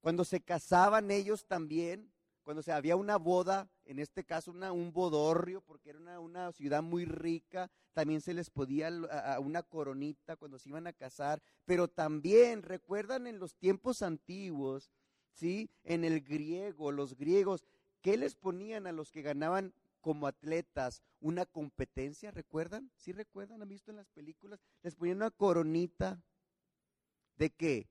[0.00, 2.12] Cuando se casaban ellos también,
[2.44, 6.82] cuando se había una boda, en este caso una, un bodorrio, porque era una, ciudad
[6.82, 11.88] muy rica, también se les podía a una coronita cuando se iban a casar, pero
[11.88, 14.90] también, recuerdan en los tiempos antiguos,
[15.32, 15.70] ¿sí?
[15.84, 17.64] En el griego, los griegos,
[18.02, 22.30] ¿qué les ponían a los que ganaban como atletas una competencia?
[22.30, 22.90] ¿Recuerdan?
[22.96, 23.62] ¿Sí recuerdan?
[23.62, 24.60] ¿Han visto en las películas?
[24.82, 26.20] Les ponían una coronita.
[27.36, 27.88] ¿De qué?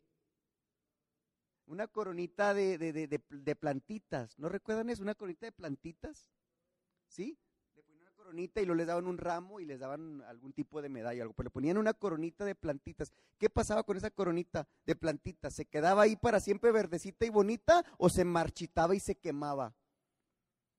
[1.67, 4.37] Una coronita de, de, de, de plantitas.
[4.39, 5.03] ¿No recuerdan eso?
[5.03, 6.31] Una coronita de plantitas.
[7.07, 7.37] ¿Sí?
[8.25, 11.35] coronita y lo les daban un ramo y les daban algún tipo de medalla, algo,
[11.35, 13.13] pero le ponían una coronita de plantitas.
[13.37, 15.53] ¿Qué pasaba con esa coronita de plantitas?
[15.53, 19.75] ¿Se quedaba ahí para siempre verdecita y bonita o se marchitaba y se quemaba?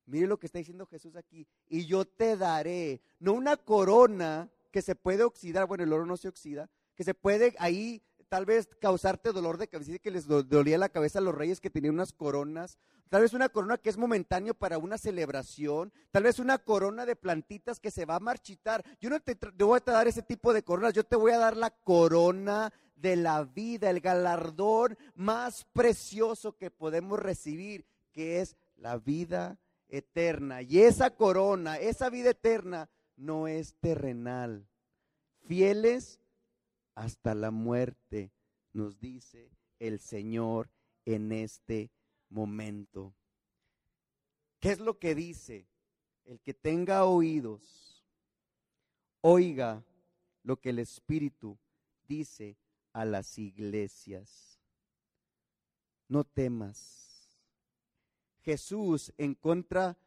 [0.07, 1.47] Mire lo que está diciendo Jesús aquí.
[1.69, 6.17] Y yo te daré, no una corona que se puede oxidar, bueno, el oro no
[6.17, 10.79] se oxida, que se puede ahí tal vez causarte dolor de cabeza, que les dolía
[10.79, 13.97] la cabeza a los reyes que tenían unas coronas, tal vez una corona que es
[13.97, 18.85] momentáneo para una celebración, tal vez una corona de plantitas que se va a marchitar.
[19.01, 21.39] Yo no te, te voy a dar ese tipo de coronas, yo te voy a
[21.39, 28.57] dar la corona de la vida, el galardón más precioso que podemos recibir, que es
[28.77, 29.59] la vida
[29.89, 30.63] eterna.
[30.63, 34.67] Y esa corona, esa vida eterna, no es terrenal.
[35.47, 36.21] Fieles
[36.97, 38.33] hasta la muerte,
[38.73, 40.71] nos dice el Señor
[41.05, 41.93] en este
[42.31, 43.15] momento.
[44.59, 45.69] ¿Qué es lo que dice?
[46.25, 48.03] El que tenga oídos,
[49.21, 49.85] oiga
[50.43, 51.59] lo que el Espíritu
[52.09, 52.57] dice
[52.93, 54.59] a las iglesias.
[56.09, 57.39] No temas.
[58.43, 59.99] Jesús en contra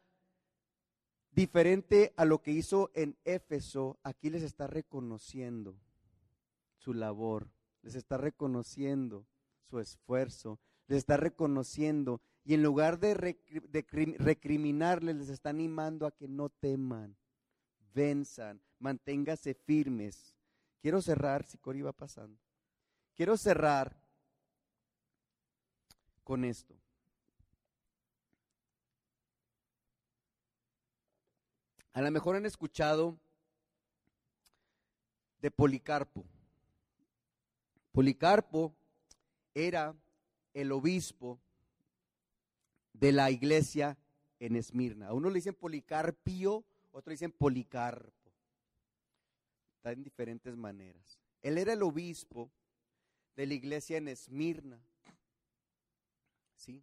[1.30, 5.76] diferente a lo que hizo en Éfeso, aquí les está reconociendo
[6.80, 7.50] su labor,
[7.82, 9.26] les está reconociendo
[9.68, 13.14] su esfuerzo, les está reconociendo y en lugar de,
[14.18, 17.16] recriminarles, les está animando a que no teman,
[17.94, 20.34] venzan, manténgase firmes.
[20.80, 22.40] Quiero cerrar, si Cori va pasando,
[23.14, 24.02] quiero cerrar
[26.24, 26.74] con esto.
[31.92, 33.18] A lo mejor han escuchado
[35.40, 36.24] de Policarpo.
[38.00, 38.74] Policarpo
[39.52, 39.94] era
[40.54, 41.38] el obispo
[42.94, 43.98] de la iglesia
[44.38, 45.08] en Esmirna.
[45.08, 48.32] A uno le dicen Policarpio, otro dicen Policarpo.
[49.76, 51.20] Está en diferentes maneras.
[51.42, 52.50] Él era el obispo
[53.36, 54.80] de la iglesia en Esmirna.
[56.56, 56.82] ¿Sí?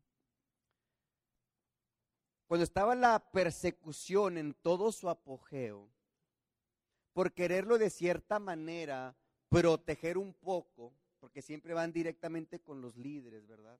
[2.45, 5.89] Cuando estaba la persecución en todo su apogeo,
[7.13, 9.15] por quererlo de cierta manera
[9.49, 13.79] proteger un poco, porque siempre van directamente con los líderes, ¿verdad?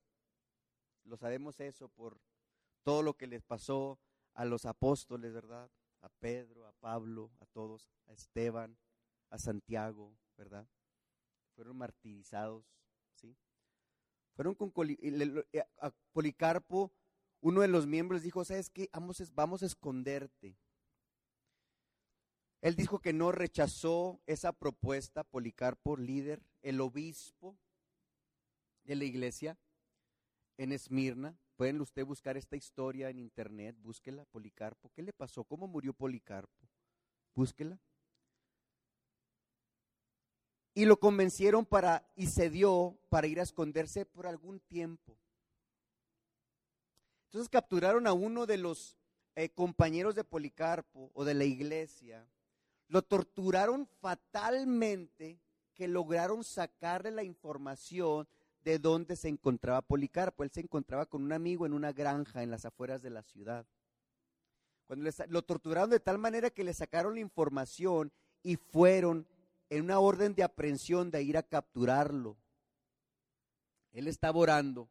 [1.04, 2.20] Lo sabemos eso por
[2.84, 4.00] todo lo que les pasó
[4.34, 5.70] a los apóstoles, ¿verdad?
[6.02, 8.78] A Pedro, a Pablo, a todos, a Esteban,
[9.30, 10.68] a Santiago, ¿verdad?
[11.56, 12.66] Fueron martirizados,
[13.16, 13.36] ¿sí?
[14.36, 15.64] Fueron con eh,
[16.14, 16.92] Policarpo,
[17.42, 18.90] uno de los miembros dijo, ¿sabes qué?
[18.94, 20.58] Vamos, vamos a esconderte.
[22.62, 27.58] Él dijo que no rechazó esa propuesta, Policarpo, líder, el obispo
[28.84, 29.58] de la iglesia
[30.58, 31.38] en Esmirna.
[31.56, 34.92] Pueden usted buscar esta historia en internet, búsquela, Policarpo.
[34.94, 35.46] ¿Qué le pasó?
[35.46, 36.68] ¿Cómo murió Policarpo?
[37.34, 37.80] Búsquela.
[40.74, 45.18] Y lo convencieron para, y cedió para ir a esconderse por algún tiempo.
[47.28, 48.98] Entonces capturaron a uno de los
[49.36, 52.28] eh, compañeros de Policarpo o de la iglesia
[52.90, 55.40] lo torturaron fatalmente
[55.78, 58.28] que lograron sacarle la información
[58.64, 60.44] de dónde se encontraba Policarpo.
[60.44, 63.66] Él se encontraba con un amigo en una granja en las afueras de la ciudad.
[64.88, 68.12] Cuando lo torturaron de tal manera que le sacaron la información
[68.42, 69.28] y fueron
[69.70, 72.38] en una orden de aprehensión de ir a capturarlo.
[73.92, 74.90] Él estaba orando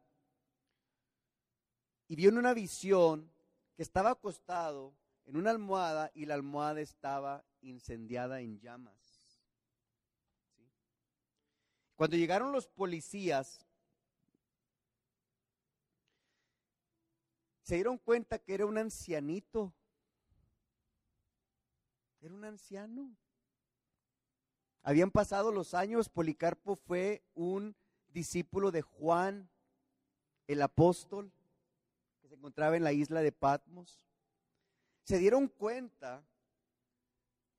[2.09, 3.33] y vio en una visión
[3.75, 9.06] que estaba acostado en una almohada y la almohada estaba incendiada en llamas.
[11.97, 13.67] Cuando llegaron los policías,
[17.63, 19.73] se dieron cuenta que era un ancianito.
[22.21, 23.17] Era un anciano.
[24.83, 27.75] Habían pasado los años, Policarpo fue un
[28.13, 29.49] discípulo de Juan,
[30.47, 31.33] el apóstol,
[32.21, 34.07] que se encontraba en la isla de Patmos.
[35.03, 36.23] Se dieron cuenta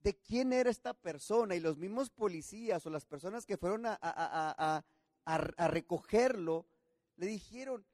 [0.07, 4.85] de quién era esta persona y los mismos policías o las personas que fueron a,
[5.67, 6.65] recogerlo
[7.17, 7.85] le dijeron,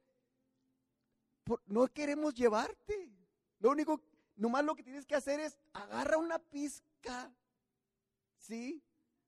[1.66, 3.10] no queremos llevarte.
[3.58, 4.00] Lo único,
[4.36, 7.34] nomás lo que tienes que hacer es agarra una pizca,
[8.38, 8.80] ¿sí?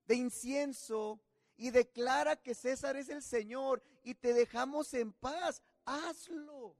[0.04, 1.20] De incienso
[1.56, 5.60] y declara que César es el Señor y te dejamos en paz.
[5.84, 6.76] Hazlo.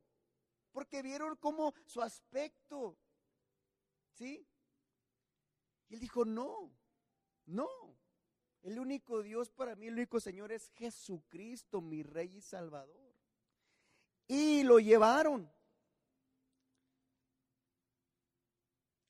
[0.71, 2.97] Porque vieron cómo su aspecto,
[4.13, 4.47] ¿sí?
[5.89, 6.71] Y él dijo, no,
[7.47, 7.69] no.
[8.63, 13.15] El único Dios para mí, el único Señor es Jesucristo, mi Rey y Salvador.
[14.27, 15.51] Y lo llevaron.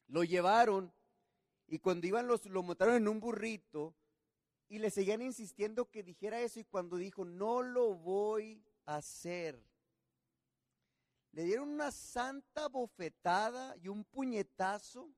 [0.09, 0.93] Lo llevaron
[1.69, 3.95] y cuando iban los, lo montaron en un burrito
[4.69, 9.61] y le seguían insistiendo que dijera eso y cuando dijo, no lo voy a hacer,
[11.33, 15.11] le dieron una santa bofetada y un puñetazo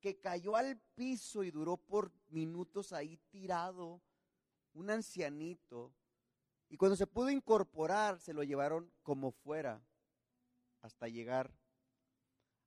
[0.00, 4.02] que cayó al piso y duró por minutos ahí tirado,
[4.72, 5.92] un ancianito,
[6.72, 9.82] Y cuando se pudo incorporar, se lo llevaron como fuera
[10.82, 11.52] hasta llegar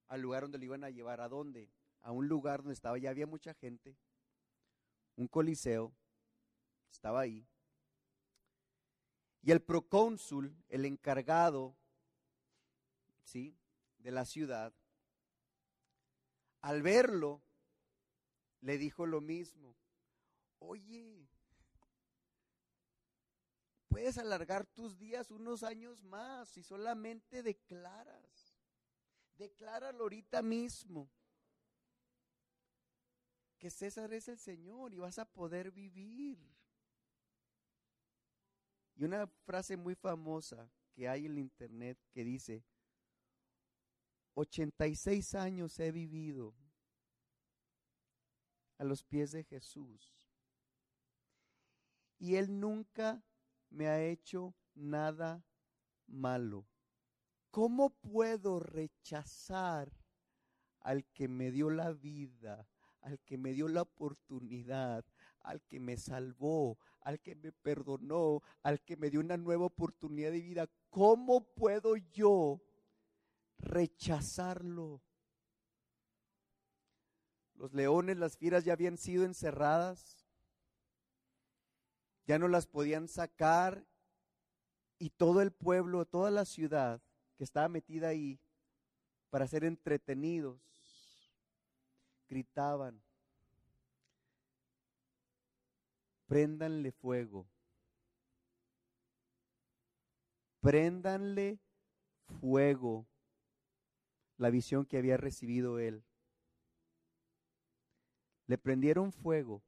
[0.09, 1.21] al lugar donde lo iban a llevar.
[1.21, 1.71] ¿A dónde?
[2.01, 3.97] A un lugar donde estaba, ya había mucha gente,
[5.15, 5.95] un coliseo,
[6.91, 7.47] estaba ahí.
[9.41, 11.77] Y el procónsul, el encargado,
[13.23, 13.57] ¿sí?
[13.97, 14.73] De la ciudad,
[16.63, 17.43] al verlo,
[18.61, 19.75] le dijo lo mismo.
[20.59, 21.27] Oye,
[23.89, 28.55] puedes alargar tus días unos años más si solamente declaras.
[29.35, 31.11] Decláralo ahorita mismo.
[33.59, 36.39] Que César es el Señor y vas a poder vivir.
[38.95, 42.63] Y una frase muy famosa que hay en internet que dice,
[44.35, 46.55] 86 años he vivido
[48.77, 50.13] a los pies de Jesús.
[52.17, 53.23] Y Él nunca
[53.69, 55.45] me ha hecho nada
[56.07, 56.65] malo.
[57.51, 59.91] ¿Cómo puedo rechazar
[60.79, 62.67] al que me dio la vida,
[63.01, 65.05] al que me dio la oportunidad,
[65.41, 70.31] al que me salvó, al que me perdonó, al que me dio una nueva oportunidad
[70.31, 70.67] de vida?
[70.89, 72.61] ¿Cómo puedo yo
[73.63, 75.01] rechazarlo?
[77.55, 80.25] Los leones, las fieras ya habían sido encerradas,
[82.25, 83.85] ya no las podían sacar.
[84.99, 87.01] Y todo el pueblo, toda la ciudad
[87.37, 88.39] que estaba metida ahí
[89.29, 90.61] para ser entretenidos,
[92.29, 93.01] gritaban,
[96.27, 97.47] préndanle fuego,
[100.61, 101.59] préndanle
[102.39, 103.07] fuego
[104.37, 106.03] la visión que había recibido él.
[108.47, 109.63] Le prendieron fuego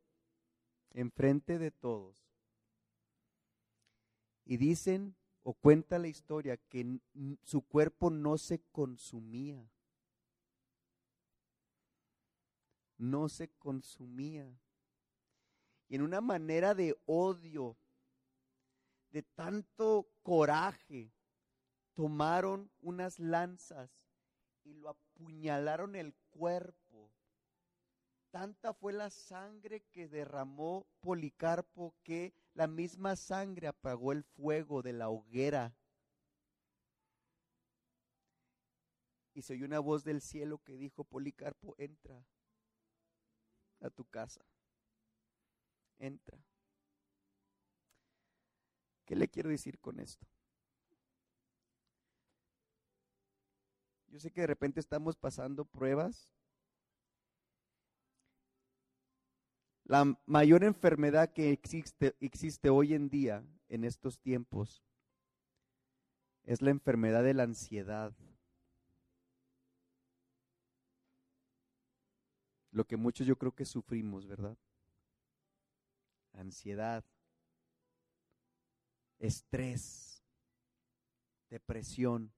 [0.91, 2.25] enfrente de todos.
[4.45, 6.99] Y dicen o cuenta la historia que
[7.43, 9.69] su cuerpo no se consumía.
[12.97, 14.59] No se consumía.
[15.87, 17.77] Y en una manera de odio,
[19.11, 21.11] de tanto coraje,
[21.93, 24.04] tomaron unas lanzas
[24.65, 26.75] y lo apuñalaron el cuerpo
[28.35, 34.91] Tanta fue la sangre que derramó Policarpo que la misma sangre apagó el fuego de
[34.91, 35.73] la hoguera.
[39.33, 42.27] Y se oyó una voz del cielo que dijo, Policarpo, entra
[43.79, 44.45] a tu casa.
[45.97, 46.37] Entra.
[49.05, 50.27] ¿Qué le quiero decir con esto?
[54.15, 56.31] Yo sé que de repente estamos pasando pruebas
[59.83, 64.81] La mayor enfermedad que existe, existe hoy en día, en estos tiempos,
[66.43, 68.15] es la enfermedad de la ansiedad.
[72.71, 74.57] Lo que muchos yo creo que sufrimos, ¿verdad?
[76.31, 77.03] Ansiedad,
[79.19, 80.23] estrés,
[81.49, 82.33] depresión.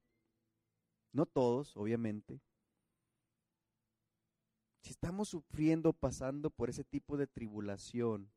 [1.12, 2.39] No todos, obviamente,
[4.82, 8.32] si estamos sufriendo, pasando por ese tipo de tribulación,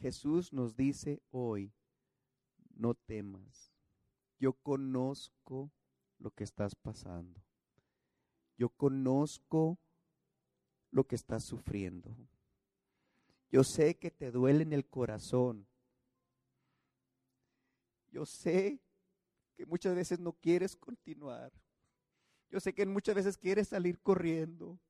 [0.00, 1.74] Jesús nos dice hoy,
[2.74, 3.70] no temas,
[4.38, 5.70] yo conozco
[6.18, 7.42] lo que estás pasando,
[8.56, 9.78] yo conozco
[10.90, 12.16] lo que estás sufriendo,
[13.50, 15.66] yo sé que te duele en el corazón,
[18.10, 18.80] yo sé
[19.60, 21.52] que muchas veces no quieres continuar,
[22.48, 24.80] yo sé que muchas veces quieres salir corriendo,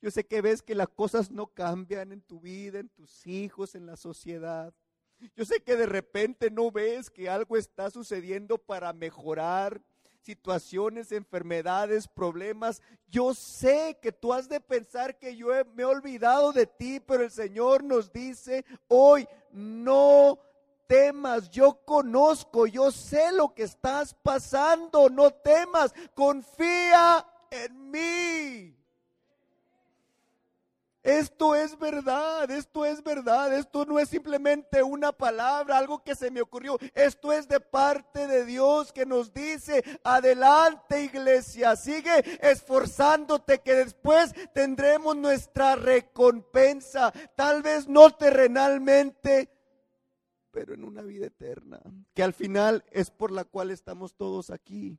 [0.00, 3.74] yo sé que ves que las cosas no cambian en tu vida, en tus hijos,
[3.74, 4.72] en la sociedad.
[5.36, 9.82] Yo sé que de repente no ves que algo está sucediendo para mejorar
[10.22, 12.80] situaciones, enfermedades, problemas.
[13.06, 17.22] Yo sé que tú has de pensar que yo me he olvidado de ti, pero
[17.22, 20.38] el Señor nos dice hoy, no
[20.90, 28.76] temas, yo conozco, yo sé lo que estás pasando, no temas, confía en mí.
[31.04, 36.28] Esto es verdad, esto es verdad, esto no es simplemente una palabra, algo que se
[36.28, 43.60] me ocurrió, esto es de parte de Dios que nos dice, adelante iglesia, sigue esforzándote
[43.60, 49.59] que después tendremos nuestra recompensa, tal vez no terrenalmente,
[50.50, 51.80] pero en una vida eterna,
[52.14, 54.98] que al final es por la cual estamos todos aquí.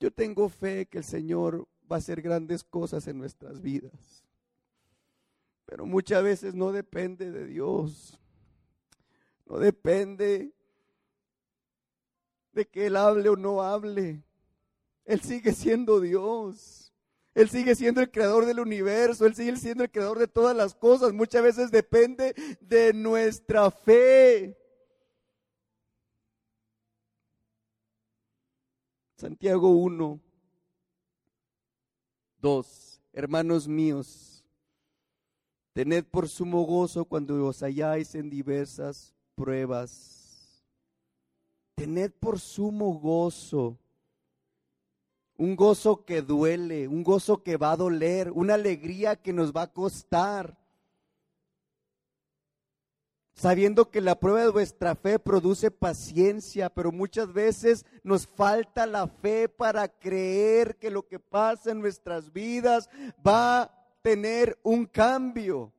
[0.00, 4.24] Yo tengo fe que el Señor va a hacer grandes cosas en nuestras vidas.
[5.64, 8.20] Pero muchas veces no depende de Dios.
[9.46, 10.52] No depende
[12.52, 14.22] de que Él hable o no hable.
[15.04, 16.83] Él sigue siendo Dios.
[17.34, 19.26] Él sigue siendo el creador del universo.
[19.26, 21.12] Él sigue siendo el creador de todas las cosas.
[21.12, 24.56] Muchas veces depende de nuestra fe.
[29.16, 30.20] Santiago 1,
[32.38, 33.00] 2.
[33.12, 34.44] Hermanos míos,
[35.72, 40.64] tened por sumo gozo cuando os halláis en diversas pruebas.
[41.74, 43.78] Tened por sumo gozo.
[45.36, 49.62] Un gozo que duele, un gozo que va a doler, una alegría que nos va
[49.62, 50.56] a costar
[53.34, 59.08] sabiendo que la prueba de vuestra fe produce paciencia, pero muchas veces nos falta la
[59.08, 62.88] fe para creer que lo que pasa en nuestras vidas
[63.26, 65.72] va a tener un cambio.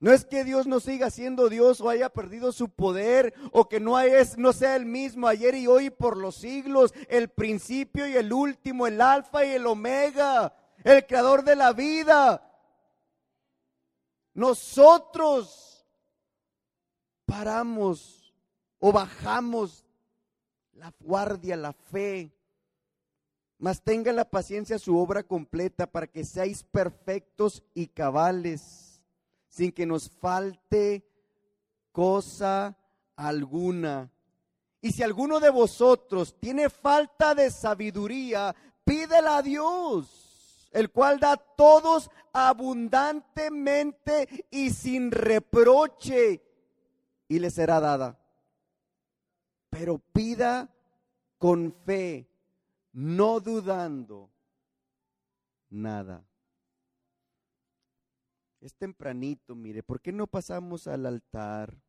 [0.00, 3.80] No es que Dios no siga siendo Dios o haya perdido su poder o que
[3.80, 8.14] no, es, no sea el mismo ayer y hoy por los siglos, el principio y
[8.14, 12.44] el último, el alfa y el omega, el creador de la vida.
[14.34, 15.84] Nosotros
[17.26, 18.32] paramos
[18.78, 19.84] o bajamos
[20.74, 22.32] la guardia, la fe.
[23.58, 28.87] Mas tenga la paciencia su obra completa para que seáis perfectos y cabales,
[29.48, 31.04] sin que nos falte
[31.92, 32.76] cosa
[33.16, 34.10] alguna.
[34.80, 41.36] Y si alguno de vosotros tiene falta de sabiduría, pídela a Dios, el cual da
[41.36, 46.42] todos abundantemente y sin reproche
[47.26, 48.18] y le será dada.
[49.70, 50.68] Pero pida
[51.38, 52.28] con fe,
[52.92, 54.30] no dudando
[55.70, 56.27] nada.
[58.60, 61.80] Es tempranito, mire, ¿por qué no pasamos al altar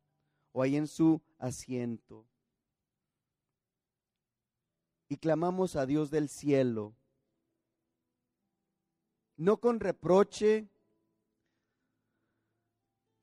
[0.52, 2.26] o ahí en su asiento?
[5.08, 6.94] Y clamamos a Dios del cielo,
[9.36, 10.68] no con reproche,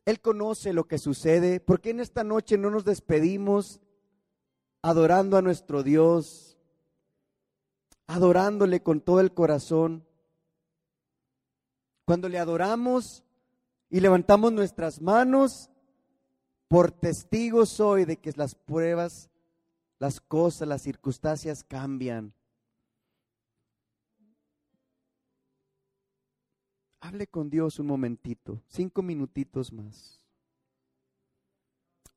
[0.07, 1.59] él conoce lo que sucede.
[1.59, 3.81] ¿Por qué en esta noche no nos despedimos
[4.81, 6.57] adorando a nuestro Dios?
[8.07, 10.07] Adorándole con todo el corazón.
[12.05, 13.25] Cuando le adoramos
[13.89, 15.69] y levantamos nuestras manos,
[16.67, 19.29] por testigos soy de que las pruebas,
[19.99, 22.33] las cosas, las circunstancias cambian.
[26.99, 30.19] Hable con Dios un momentito, cinco minutitos más.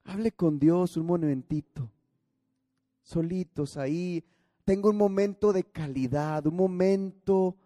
[0.05, 1.89] Hable con Dios un momentito,
[3.03, 4.25] solitos ahí.
[4.65, 7.57] Tengo un momento de calidad, un momento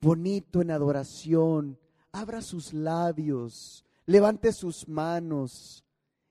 [0.00, 1.78] bonito en adoración.
[2.16, 5.84] Abra sus labios, levante sus manos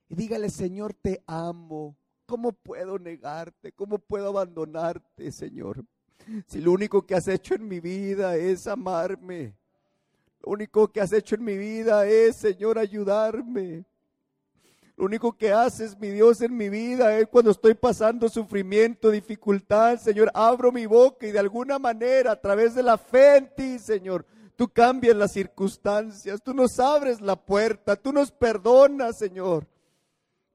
[0.09, 1.95] y dígale, Señor, te amo.
[2.25, 3.71] ¿Cómo puedo negarte?
[3.71, 5.85] ¿Cómo puedo abandonarte, Señor?
[6.47, 9.53] Si lo único que has hecho en mi vida es amarme.
[10.43, 13.85] Lo único que has hecho en mi vida es, Señor, ayudarme.
[14.97, 19.99] Lo único que haces, mi Dios, en mi vida es cuando estoy pasando sufrimiento, dificultad,
[19.99, 23.77] Señor, abro mi boca y de alguna manera, a través de la fe en ti,
[23.77, 24.25] Señor,
[24.55, 29.67] tú cambias las circunstancias, tú nos abres la puerta, tú nos perdonas, Señor.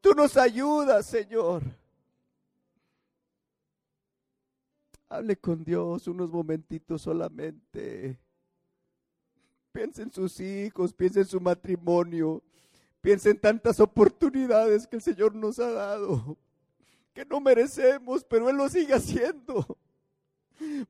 [0.01, 1.63] Tú nos ayudas, Señor.
[5.09, 8.19] Hable con Dios unos momentitos solamente.
[9.73, 12.43] Piensa en sus hijos, piensa en su matrimonio,
[13.01, 16.37] piensa en tantas oportunidades que el Señor nos ha dado,
[17.13, 19.79] que no merecemos, pero Él lo sigue haciendo.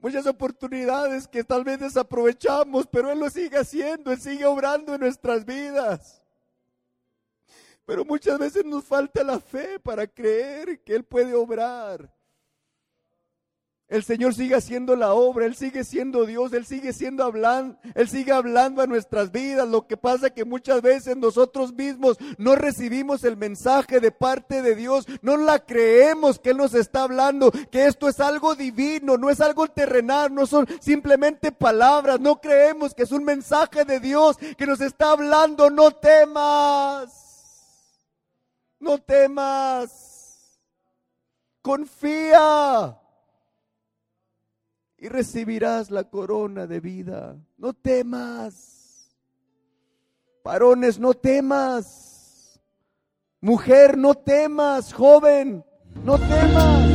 [0.00, 5.00] Muchas oportunidades que tal vez desaprovechamos, pero Él lo sigue haciendo, Él sigue obrando en
[5.00, 6.22] nuestras vidas.
[7.86, 12.12] Pero muchas veces nos falta la fe para creer que Él puede obrar.
[13.90, 18.08] El Señor sigue haciendo la obra, Él sigue siendo Dios, Él sigue siendo hablando, Él
[18.08, 19.68] sigue hablando a nuestras vidas.
[19.68, 24.62] Lo que pasa es que muchas veces nosotros mismos no recibimos el mensaje de parte
[24.62, 29.16] de Dios, no la creemos que Él nos está hablando, que esto es algo divino,
[29.16, 33.98] no es algo terrenal, no son simplemente palabras, no creemos que es un mensaje de
[33.98, 37.10] Dios que nos está hablando, no temas,
[38.78, 40.60] no temas,
[41.60, 42.99] confía
[45.00, 47.36] y recibirás la corona de vida.
[47.56, 49.10] No temas.
[50.44, 52.60] Varones, no temas.
[53.40, 54.92] Mujer, no temas.
[54.92, 55.64] Joven,
[56.04, 56.90] no temas.